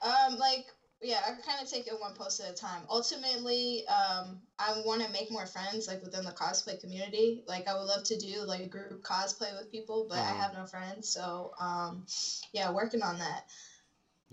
Um 0.03 0.39
like 0.39 0.67
yeah 1.03 1.21
i 1.27 1.31
kind 1.31 1.63
of 1.63 1.71
take 1.71 1.87
it 1.87 1.95
one 1.99 2.15
post 2.15 2.41
at 2.41 2.51
a 2.51 2.55
time. 2.55 2.83
Ultimately 2.89 3.85
um 3.89 4.41
i 4.59 4.83
want 4.85 5.03
to 5.03 5.11
make 5.11 5.31
more 5.31 5.47
friends 5.47 5.89
like 5.89 6.03
within 6.03 6.25
the 6.25 6.33
cosplay 6.33 6.81
community. 6.81 7.43
Like 7.47 7.69
i 7.69 7.75
would 7.75 7.87
love 7.87 8.05
to 8.05 8.17
do 8.17 8.43
like 8.43 8.61
a 8.61 8.69
group 8.69 9.03
cosplay 9.03 9.57
with 9.59 9.71
people 9.71 10.07
but 10.09 10.19
mm-hmm. 10.19 10.39
i 10.39 10.43
have 10.43 10.55
no 10.55 10.67
friends 10.67 11.09
so 11.09 11.53
um 11.61 12.07
yeah 12.53 12.71
working 12.71 13.03
on 13.03 13.19
that. 13.19 13.47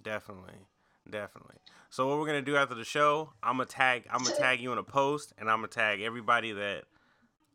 Definitely 0.01 0.55
definitely 1.09 1.55
so 1.89 2.07
what 2.07 2.19
we're 2.19 2.27
gonna 2.27 2.41
do 2.41 2.55
after 2.55 2.75
the 2.75 2.83
show, 2.83 3.33
I'm 3.41 3.57
gonna 3.57 3.65
tag 3.65 4.05
I'm 4.11 4.23
gonna 4.23 4.35
tag 4.35 4.61
you 4.61 4.71
in 4.71 4.77
a 4.77 4.83
post, 4.83 5.33
and 5.37 5.49
I'm 5.49 5.57
gonna 5.57 5.67
tag 5.67 6.01
everybody 6.01 6.51
that 6.53 6.85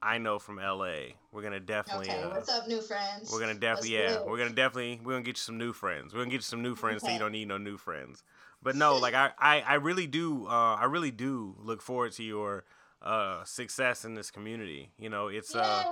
I 0.02 0.18
know 0.18 0.38
from 0.38 0.56
LA. 0.56 1.14
We're 1.30 1.42
gonna 1.42 1.60
definitely. 1.60 2.10
Okay, 2.10 2.22
uh, 2.22 2.30
what's 2.30 2.48
up, 2.48 2.66
new 2.66 2.80
friends? 2.80 3.30
We're 3.32 3.40
gonna 3.40 3.54
definitely, 3.54 3.94
yeah, 3.94 4.18
we're 4.26 4.38
gonna 4.38 4.50
definitely, 4.50 5.00
we're 5.04 5.12
gonna 5.12 5.24
get 5.24 5.36
you 5.36 5.42
some 5.42 5.58
new 5.58 5.72
friends. 5.72 6.12
We're 6.12 6.20
gonna 6.20 6.30
get 6.30 6.38
you 6.38 6.42
some 6.42 6.62
new 6.62 6.74
friends, 6.74 7.02
okay. 7.04 7.10
so 7.10 7.12
you 7.14 7.20
don't 7.20 7.32
need 7.32 7.48
no 7.48 7.58
new 7.58 7.76
friends. 7.76 8.24
But 8.62 8.74
no, 8.74 8.98
like 8.98 9.14
I, 9.14 9.30
I, 9.38 9.60
I 9.60 9.74
really 9.74 10.06
do, 10.06 10.46
uh, 10.46 10.76
I 10.76 10.84
really 10.84 11.10
do 11.10 11.56
look 11.60 11.82
forward 11.82 12.12
to 12.12 12.22
your 12.24 12.64
uh, 13.02 13.44
success 13.44 14.04
in 14.04 14.14
this 14.14 14.30
community. 14.30 14.90
You 14.98 15.10
know, 15.10 15.28
it's 15.28 15.54
uh, 15.54 15.84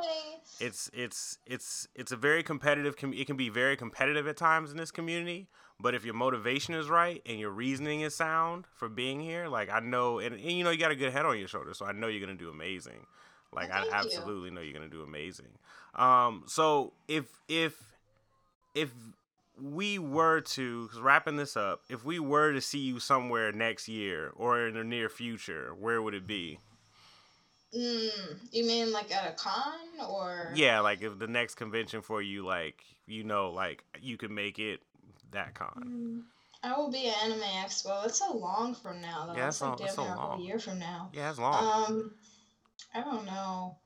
it's 0.60 0.90
it's 0.92 1.38
it's 1.46 1.88
it's 1.94 2.12
a 2.12 2.16
very 2.16 2.42
competitive. 2.42 2.96
Com- 2.96 3.12
it 3.12 3.26
can 3.26 3.36
be 3.36 3.48
very 3.48 3.76
competitive 3.76 4.26
at 4.28 4.36
times 4.36 4.70
in 4.70 4.76
this 4.76 4.90
community. 4.90 5.48
But 5.82 5.94
if 5.94 6.04
your 6.04 6.14
motivation 6.14 6.74
is 6.74 6.90
right 6.90 7.22
and 7.24 7.38
your 7.38 7.50
reasoning 7.50 8.02
is 8.02 8.14
sound 8.14 8.66
for 8.74 8.88
being 8.88 9.18
here, 9.18 9.48
like 9.48 9.70
I 9.70 9.80
know, 9.80 10.18
and, 10.18 10.34
and 10.34 10.52
you 10.52 10.62
know, 10.62 10.70
you 10.70 10.78
got 10.78 10.90
a 10.90 10.96
good 10.96 11.12
head 11.12 11.24
on 11.24 11.38
your 11.38 11.48
shoulders, 11.48 11.78
so 11.78 11.86
I 11.86 11.92
know 11.92 12.06
you're 12.06 12.20
gonna 12.20 12.38
do 12.38 12.50
amazing. 12.50 13.06
Like 13.52 13.72
I 13.72 13.86
absolutely 13.90 14.50
you. 14.50 14.54
know 14.54 14.60
you're 14.60 14.74
gonna 14.74 14.88
do 14.88 15.02
amazing. 15.02 15.58
Um, 15.94 16.44
so 16.46 16.92
if 17.08 17.24
if 17.48 17.76
if 18.74 18.90
we 19.60 19.98
were 19.98 20.40
to 20.40 20.88
wrapping 21.00 21.36
this 21.36 21.56
up, 21.56 21.82
if 21.88 22.04
we 22.04 22.18
were 22.18 22.52
to 22.52 22.60
see 22.60 22.78
you 22.78 23.00
somewhere 23.00 23.50
next 23.50 23.88
year 23.88 24.32
or 24.36 24.68
in 24.68 24.74
the 24.74 24.84
near 24.84 25.08
future, 25.08 25.74
where 25.74 26.00
would 26.00 26.14
it 26.14 26.26
be? 26.26 26.58
Mm, 27.76 28.38
you 28.52 28.64
mean 28.64 28.92
like 28.92 29.12
at 29.12 29.30
a 29.30 29.34
con 29.34 30.08
or? 30.08 30.52
Yeah, 30.54 30.80
like 30.80 31.02
if 31.02 31.18
the 31.18 31.28
next 31.28 31.54
convention 31.54 32.02
for 32.02 32.20
you, 32.20 32.44
like 32.44 32.82
you 33.06 33.24
know, 33.24 33.50
like 33.50 33.84
you 34.00 34.16
can 34.16 34.34
make 34.34 34.58
it 34.58 34.80
that 35.32 35.54
con. 35.54 35.82
Mm, 35.86 36.22
I 36.62 36.76
will 36.76 36.90
be 36.90 37.08
at 37.08 37.22
Anime 37.24 37.40
Expo. 37.40 38.04
It's 38.06 38.18
so 38.18 38.36
long 38.36 38.74
from 38.74 39.00
now, 39.00 39.26
though. 39.26 39.34
Yeah, 39.34 39.48
it's, 39.48 39.56
it's 39.56 39.62
like 39.62 39.78
damn 39.78 39.88
so 39.88 40.04
near 40.04 40.14
a 40.34 40.38
year 40.40 40.58
from 40.58 40.78
now. 40.78 41.10
Yeah, 41.12 41.30
it's 41.30 41.38
long. 41.38 41.84
Um, 41.88 42.10
I 42.94 43.00
don't 43.00 43.24
know. 43.24 43.78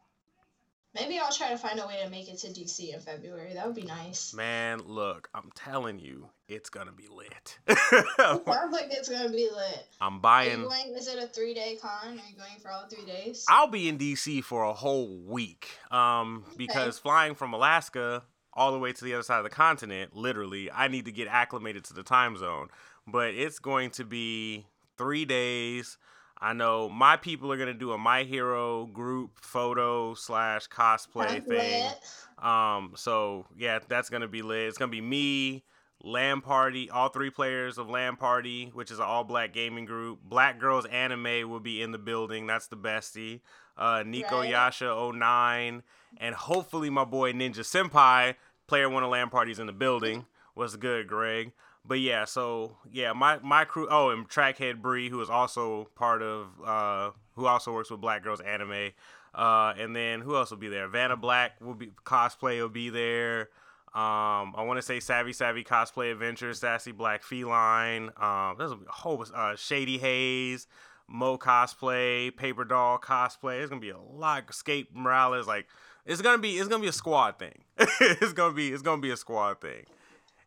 Maybe 0.94 1.18
I'll 1.18 1.32
try 1.32 1.50
to 1.50 1.58
find 1.58 1.80
a 1.80 1.86
way 1.86 2.00
to 2.04 2.08
make 2.08 2.28
it 2.28 2.38
to 2.38 2.48
DC 2.48 2.94
in 2.94 3.00
February. 3.00 3.54
That 3.54 3.66
would 3.66 3.74
be 3.74 3.82
nice. 3.82 4.32
Man, 4.32 4.80
look, 4.86 5.28
I'm 5.34 5.50
telling 5.54 5.98
you, 5.98 6.28
it's 6.48 6.70
gonna 6.70 6.92
be 6.92 7.08
lit. 7.08 7.58
sounds 8.16 8.72
like 8.72 8.88
it's 8.90 9.08
gonna 9.08 9.30
be 9.30 9.48
lit. 9.52 9.86
I'm 10.00 10.20
buying. 10.20 10.62
Going, 10.62 10.94
is 10.96 11.08
it 11.08 11.22
a 11.22 11.26
three 11.26 11.52
day 11.52 11.78
con? 11.82 12.12
Are 12.12 12.14
you 12.14 12.36
going 12.36 12.60
for 12.62 12.70
all 12.70 12.86
three 12.86 13.04
days? 13.04 13.44
I'll 13.48 13.66
be 13.66 13.88
in 13.88 13.98
DC 13.98 14.44
for 14.44 14.62
a 14.62 14.72
whole 14.72 15.18
week. 15.18 15.70
Um, 15.90 16.44
because 16.56 16.96
okay. 16.96 17.02
flying 17.02 17.34
from 17.34 17.54
Alaska 17.54 18.22
all 18.52 18.72
the 18.72 18.78
way 18.78 18.92
to 18.92 19.04
the 19.04 19.14
other 19.14 19.22
side 19.22 19.38
of 19.38 19.44
the 19.44 19.50
continent, 19.50 20.14
literally, 20.14 20.70
I 20.70 20.88
need 20.88 21.06
to 21.06 21.12
get 21.12 21.26
acclimated 21.28 21.84
to 21.84 21.94
the 21.94 22.04
time 22.04 22.36
zone. 22.36 22.68
But 23.06 23.34
it's 23.34 23.58
going 23.58 23.90
to 23.92 24.04
be 24.04 24.66
three 24.96 25.24
days. 25.24 25.98
I 26.44 26.52
know 26.52 26.90
my 26.90 27.16
people 27.16 27.50
are 27.50 27.56
gonna 27.56 27.72
do 27.72 27.92
a 27.92 27.98
My 27.98 28.22
Hero 28.22 28.84
group 28.84 29.38
photo 29.40 30.12
slash 30.12 30.68
cosplay 30.68 31.42
that's 31.42 31.46
thing. 31.46 31.84
Lit. 31.84 32.44
Um, 32.44 32.92
so 32.96 33.46
yeah, 33.56 33.78
that's 33.88 34.10
gonna 34.10 34.28
be 34.28 34.42
lit. 34.42 34.68
It's 34.68 34.76
gonna 34.76 34.90
be 34.90 35.00
me, 35.00 35.64
LAN 36.02 36.42
Party, 36.42 36.90
all 36.90 37.08
three 37.08 37.30
players 37.30 37.78
of 37.78 37.88
LAN 37.88 38.16
Party, 38.16 38.70
which 38.74 38.90
is 38.90 38.98
an 38.98 39.06
all 39.06 39.24
black 39.24 39.54
gaming 39.54 39.86
group. 39.86 40.18
Black 40.22 40.60
Girls 40.60 40.84
Anime 40.84 41.48
will 41.48 41.60
be 41.60 41.80
in 41.80 41.92
the 41.92 41.98
building. 41.98 42.46
That's 42.46 42.66
the 42.66 42.76
bestie. 42.76 43.40
Uh, 43.78 44.02
Nico 44.06 44.40
right. 44.40 44.50
Yasha 44.50 45.12
09, 45.14 45.82
and 46.18 46.34
hopefully 46.34 46.90
my 46.90 47.06
boy 47.06 47.32
Ninja 47.32 47.60
Senpai, 47.60 48.34
player 48.66 48.90
one 48.90 49.02
of 49.02 49.08
LAN 49.08 49.30
Parties 49.30 49.58
in 49.58 49.66
the 49.66 49.72
building. 49.72 50.26
What's 50.52 50.76
good, 50.76 51.08
Greg? 51.08 51.52
But 51.86 52.00
yeah, 52.00 52.24
so 52.24 52.76
yeah, 52.90 53.12
my 53.12 53.38
my 53.40 53.64
crew. 53.64 53.86
Oh, 53.90 54.10
and 54.10 54.28
Trackhead 54.28 54.80
Bree, 54.80 55.08
who 55.08 55.20
is 55.20 55.30
also 55.30 55.88
part 55.94 56.22
of, 56.22 56.48
uh, 56.64 57.10
who 57.34 57.46
also 57.46 57.72
works 57.72 57.90
with 57.90 58.00
Black 58.00 58.22
Girls 58.22 58.40
Anime. 58.40 58.92
Uh, 59.34 59.74
and 59.76 59.94
then 59.96 60.20
who 60.20 60.36
else 60.36 60.50
will 60.50 60.58
be 60.58 60.68
there? 60.68 60.86
Vanna 60.86 61.16
Black 61.16 61.60
will 61.60 61.74
be 61.74 61.90
cosplay 62.04 62.60
will 62.60 62.68
be 62.68 62.88
there. 62.88 63.48
Um, 63.94 64.54
I 64.56 64.64
want 64.64 64.78
to 64.78 64.82
say 64.82 64.98
Savvy 64.98 65.32
Savvy 65.32 65.62
Cosplay 65.62 66.10
Adventures, 66.10 66.60
Sassy 66.60 66.92
Black 66.92 67.22
Feline. 67.22 68.10
Um, 68.16 68.56
there's 68.58 68.72
a 68.72 68.78
whole 68.88 69.24
uh, 69.34 69.54
Shady 69.54 69.98
Haze, 69.98 70.66
Mo 71.06 71.38
Cosplay, 71.38 72.34
Paper 72.36 72.64
Doll 72.64 72.98
Cosplay. 72.98 73.60
It's 73.60 73.68
gonna 73.68 73.80
be 73.80 73.90
a 73.90 73.98
lot. 73.98 74.44
Escape 74.50 74.90
Morales, 74.94 75.46
like 75.46 75.66
it's 76.06 76.22
gonna 76.22 76.38
be 76.38 76.58
it's 76.58 76.68
gonna 76.68 76.82
be 76.82 76.88
a 76.88 76.92
squad 76.92 77.38
thing. 77.38 77.62
it's 77.78 78.32
gonna 78.32 78.54
be 78.54 78.72
it's 78.72 78.82
gonna 78.82 79.02
be 79.02 79.10
a 79.10 79.16
squad 79.16 79.60
thing. 79.60 79.84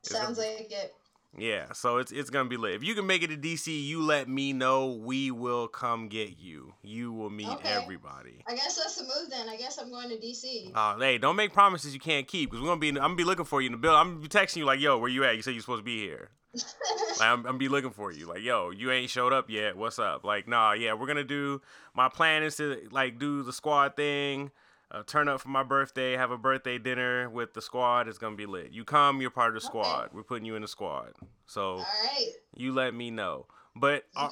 Sounds 0.02 0.38
like 0.38 0.72
it. 0.72 0.94
Yeah, 1.38 1.72
so 1.74 1.98
it's 1.98 2.12
it's 2.12 2.32
gonna 2.32 2.50
be 2.50 2.58
lit. 2.58 2.74
If 2.74 2.84
you 2.84 2.96
can 2.96 3.06
make 3.06 3.22
it 3.22 3.28
to 3.28 3.38
DC, 3.38 3.68
you 3.68 4.02
let 4.02 4.28
me 4.28 4.54
know. 4.54 4.88
We 4.88 5.30
will 5.30 5.68
come 5.68 6.08
get 6.08 6.40
you. 6.40 6.74
You 6.82 7.14
will 7.14 7.30
meet 7.30 7.48
okay. 7.48 7.70
everybody. 7.70 8.44
I 8.48 8.56
guess 8.56 8.76
that's 8.76 8.96
the 8.96 9.04
move 9.04 9.30
then. 9.30 9.48
I 9.48 9.56
guess 9.56 9.78
I'm 9.78 9.92
going 9.92 10.10
to 10.10 10.16
DC. 10.16 10.72
Uh, 10.74 10.98
hey, 10.98 11.20
don't 11.20 11.36
make 11.36 11.54
promises 11.54 11.94
you 11.94 12.00
can't 12.00 12.28
keep 12.28 12.50
because 12.50 12.62
we're 12.62 12.70
gonna 12.70 12.80
be. 12.80 12.90
I'm 12.90 12.96
gonna 12.96 13.16
be 13.16 13.24
looking 13.24 13.46
for 13.46 13.62
you 13.62 13.68
in 13.68 13.74
the 13.74 13.78
building. 13.78 14.00
I'm 14.00 14.08
gonna 14.16 14.22
be 14.22 14.28
texting 14.28 14.58
you 14.58 14.66
like, 14.66 14.80
"Yo, 14.80 14.98
where 14.98 15.10
you 15.10 15.24
at? 15.26 15.36
You 15.36 15.44
said 15.44 15.52
you're 15.54 15.62
supposed 15.62 15.82
to 15.82 15.86
be 15.86 16.00
here." 16.00 16.32
like, 16.54 17.22
I'm, 17.22 17.40
I'm 17.40 17.44
gonna 17.44 17.58
be 17.60 17.70
looking 17.70 17.92
for 17.92 18.12
you. 18.12 18.26
Like, 18.26 18.42
yo, 18.42 18.72
you 18.72 18.92
ain't 18.92 19.12
showed 19.12 19.32
up 19.32 19.48
yet. 19.48 19.78
What's 19.78 20.00
up? 20.00 20.24
Like, 20.24 20.48
nah, 20.48 20.72
yeah, 20.72 20.94
we're 20.94 21.08
gonna 21.08 21.24
do. 21.24 21.62
My 21.94 22.10
plan 22.10 22.42
is 22.42 22.56
to 22.56 22.88
like 22.92 23.20
do 23.20 23.44
the 23.44 23.54
squad 23.54 23.96
thing 23.96 24.50
uh, 24.92 25.04
turn 25.04 25.28
up 25.28 25.42
for 25.42 25.50
my 25.50 25.64
birthday, 25.64 26.14
have 26.14 26.32
a 26.32 26.38
birthday 26.38 26.78
dinner 26.78 27.30
with 27.30 27.54
the 27.54 27.62
squad. 27.62 28.08
It's 28.08 28.18
gonna 28.18 28.36
be 28.36 28.46
lit. 28.46 28.72
You 28.72 28.84
come, 28.84 29.22
you're 29.22 29.30
part 29.30 29.50
of 29.50 29.56
the 29.56 29.62
squad. 29.62 30.06
Okay. 30.06 30.10
We're 30.14 30.24
putting 30.24 30.46
you 30.46 30.56
in 30.56 30.62
the 30.62 30.68
squad. 30.68 31.14
So 31.46 31.84
you 32.56 32.74
let 32.74 32.94
me 32.94 33.12
know. 33.12 33.48
But 33.76 34.06
uh, 34.16 34.30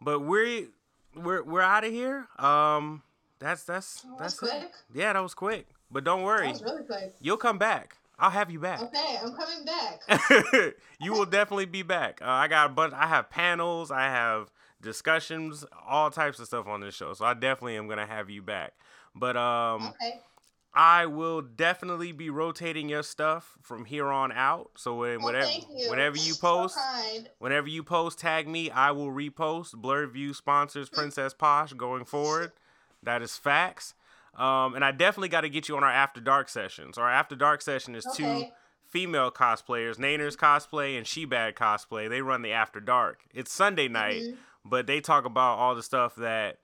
but 0.00 0.20
we're 0.20 0.68
we're 1.14 1.42
we're 1.42 1.60
out 1.60 1.84
of 1.84 1.92
here. 1.92 2.26
Um, 2.38 3.02
that's 3.38 3.64
that's 3.64 4.02
that 4.02 4.18
that's 4.18 4.38
quick. 4.38 4.52
It. 4.54 4.70
Yeah, 4.94 5.12
that 5.12 5.22
was 5.22 5.34
quick. 5.34 5.66
But 5.90 6.04
don't 6.04 6.22
worry. 6.22 6.46
That 6.46 6.52
was 6.52 6.62
really 6.62 6.84
quick. 6.84 7.14
You'll 7.20 7.36
come 7.36 7.58
back. 7.58 7.96
I'll 8.18 8.30
have 8.30 8.50
you 8.50 8.58
back. 8.58 8.82
Okay, 8.82 9.18
I'm 9.22 9.32
coming 9.32 9.64
back. 9.64 10.74
you 11.00 11.12
will 11.12 11.24
definitely 11.24 11.66
be 11.66 11.82
back. 11.82 12.20
Uh, 12.20 12.30
I 12.30 12.48
got 12.48 12.66
a 12.66 12.68
bunch. 12.72 12.92
I 12.94 13.06
have 13.06 13.30
panels. 13.30 13.92
I 13.92 14.06
have 14.06 14.50
discussions, 14.80 15.64
all 15.86 16.10
types 16.10 16.38
of 16.38 16.46
stuff 16.46 16.66
on 16.66 16.80
this 16.80 16.94
show. 16.94 17.14
So 17.14 17.24
I 17.24 17.34
definitely 17.34 17.76
am 17.76 17.88
gonna 17.88 18.06
have 18.06 18.30
you 18.30 18.42
back. 18.42 18.74
But 19.18 19.36
um, 19.36 19.88
okay. 19.88 20.20
I 20.74 21.06
will 21.06 21.42
definitely 21.42 22.12
be 22.12 22.30
rotating 22.30 22.88
your 22.88 23.02
stuff 23.02 23.58
from 23.62 23.84
here 23.84 24.08
on 24.08 24.30
out. 24.30 24.70
So 24.76 24.96
when, 24.96 25.22
whatever 25.22 25.50
you. 25.50 25.90
whenever 25.90 26.16
you 26.16 26.34
post, 26.34 26.76
so 26.76 27.24
whenever 27.38 27.68
you 27.68 27.82
post, 27.82 28.18
tag 28.18 28.46
me. 28.46 28.70
I 28.70 28.92
will 28.92 29.10
repost. 29.10 29.74
Blurred 29.74 30.12
View 30.12 30.34
sponsors 30.34 30.88
Princess 30.88 31.34
Posh 31.34 31.72
going 31.72 32.04
forward. 32.04 32.52
That 33.02 33.22
is 33.22 33.36
facts. 33.36 33.94
Um, 34.36 34.74
and 34.74 34.84
I 34.84 34.92
definitely 34.92 35.30
got 35.30 35.40
to 35.40 35.48
get 35.48 35.68
you 35.68 35.76
on 35.76 35.82
our 35.82 35.90
After 35.90 36.20
Dark 36.20 36.48
session. 36.48 36.92
So 36.92 37.02
our 37.02 37.10
After 37.10 37.34
Dark 37.34 37.60
session 37.60 37.94
is 37.94 38.06
okay. 38.06 38.16
two 38.16 38.46
female 38.86 39.30
cosplayers, 39.30 39.96
Nainers 39.96 40.36
cosplay 40.36 40.96
and 40.96 41.06
She 41.06 41.24
Bad 41.24 41.56
cosplay. 41.56 42.08
They 42.08 42.22
run 42.22 42.42
the 42.42 42.52
After 42.52 42.80
Dark. 42.80 43.22
It's 43.34 43.52
Sunday 43.52 43.88
night, 43.88 44.22
mm-hmm. 44.22 44.36
but 44.64 44.86
they 44.86 45.00
talk 45.00 45.24
about 45.24 45.58
all 45.58 45.74
the 45.74 45.82
stuff 45.82 46.14
that 46.16 46.58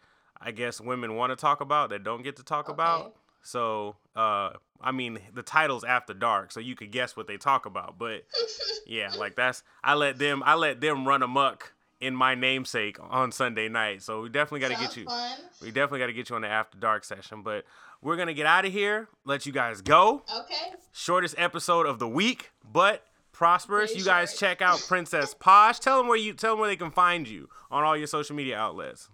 I 0.44 0.50
guess 0.50 0.80
women 0.80 1.16
want 1.16 1.30
to 1.30 1.36
talk 1.36 1.60
about 1.60 1.90
that 1.90 2.04
don't 2.04 2.22
get 2.22 2.36
to 2.36 2.42
talk 2.44 2.68
okay. 2.68 2.74
about. 2.74 3.14
So, 3.42 3.96
uh, 4.14 4.50
I 4.80 4.92
mean, 4.92 5.18
the 5.32 5.42
title's 5.42 5.84
After 5.84 6.14
Dark, 6.14 6.52
so 6.52 6.60
you 6.60 6.76
could 6.76 6.90
guess 6.90 7.16
what 7.16 7.26
they 7.26 7.36
talk 7.36 7.66
about. 7.66 7.98
But 7.98 8.24
yeah, 8.86 9.10
like 9.18 9.34
that's 9.34 9.62
I 9.82 9.94
let 9.94 10.18
them 10.18 10.42
I 10.44 10.54
let 10.54 10.80
them 10.80 11.08
run 11.08 11.22
amok 11.22 11.72
in 12.00 12.14
my 12.14 12.34
namesake 12.34 12.98
on 13.00 13.32
Sunday 13.32 13.68
night. 13.68 14.02
So 14.02 14.22
we 14.22 14.28
definitely 14.28 14.60
got 14.60 14.78
to 14.78 14.84
get 14.84 14.96
you. 14.96 15.04
Fun. 15.04 15.38
We 15.62 15.68
definitely 15.68 16.00
got 16.00 16.06
to 16.06 16.12
get 16.12 16.28
you 16.28 16.36
on 16.36 16.42
the 16.42 16.48
After 16.48 16.78
Dark 16.78 17.04
session. 17.04 17.42
But 17.42 17.64
we're 18.04 18.16
gonna 18.16 18.34
get 18.34 18.46
out 18.46 18.66
of 18.66 18.72
here. 18.72 19.08
Let 19.24 19.46
you 19.46 19.52
guys 19.52 19.80
go. 19.80 20.22
Okay. 20.36 20.74
Shortest 20.92 21.34
episode 21.38 21.86
of 21.86 21.98
the 21.98 22.06
week, 22.06 22.52
but 22.70 23.02
prosperous. 23.32 23.90
Pretty 23.90 24.00
you 24.00 24.04
guys 24.04 24.30
short. 24.30 24.40
check 24.40 24.62
out 24.62 24.84
Princess 24.88 25.34
Posh. 25.34 25.80
Tell 25.80 25.98
them 25.98 26.06
where 26.06 26.18
you 26.18 26.34
tell 26.34 26.52
them 26.52 26.60
where 26.60 26.68
they 26.68 26.76
can 26.76 26.90
find 26.90 27.26
you 27.26 27.48
on 27.70 27.82
all 27.82 27.96
your 27.96 28.06
social 28.06 28.36
media 28.36 28.58
outlets. 28.58 29.08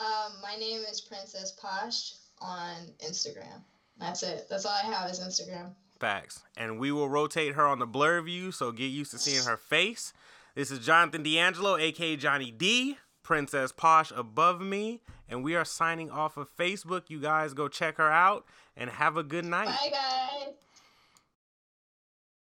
Um, 0.00 0.32
my 0.42 0.56
name 0.56 0.80
is 0.90 1.00
Princess 1.00 1.52
Posh 1.52 2.14
on 2.40 2.74
Instagram. 3.04 3.62
That's 3.98 4.22
it. 4.22 4.46
That's 4.48 4.64
all 4.64 4.72
I 4.72 4.86
have 4.86 5.10
is 5.10 5.20
Instagram. 5.20 5.74
Facts. 5.98 6.42
And 6.56 6.78
we 6.78 6.90
will 6.90 7.10
rotate 7.10 7.52
her 7.52 7.66
on 7.66 7.78
the 7.78 7.86
blur 7.86 8.22
view, 8.22 8.50
so 8.50 8.72
get 8.72 8.86
used 8.86 9.10
to 9.10 9.18
seeing 9.18 9.44
her 9.44 9.58
face. 9.58 10.14
This 10.54 10.70
is 10.70 10.78
Jonathan 10.78 11.22
D'Angelo, 11.22 11.76
aka 11.76 12.16
Johnny 12.16 12.50
D, 12.50 12.96
Princess 13.22 13.72
Posh 13.72 14.10
above 14.16 14.62
me, 14.62 15.02
and 15.28 15.44
we 15.44 15.54
are 15.54 15.66
signing 15.66 16.10
off 16.10 16.38
of 16.38 16.48
Facebook. 16.56 17.10
You 17.10 17.20
guys 17.20 17.52
go 17.52 17.68
check 17.68 17.98
her 17.98 18.10
out 18.10 18.46
and 18.76 18.88
have 18.88 19.18
a 19.18 19.22
good 19.22 19.44
night. 19.44 19.66
Bye, 19.66 19.90
guys. 19.90 20.54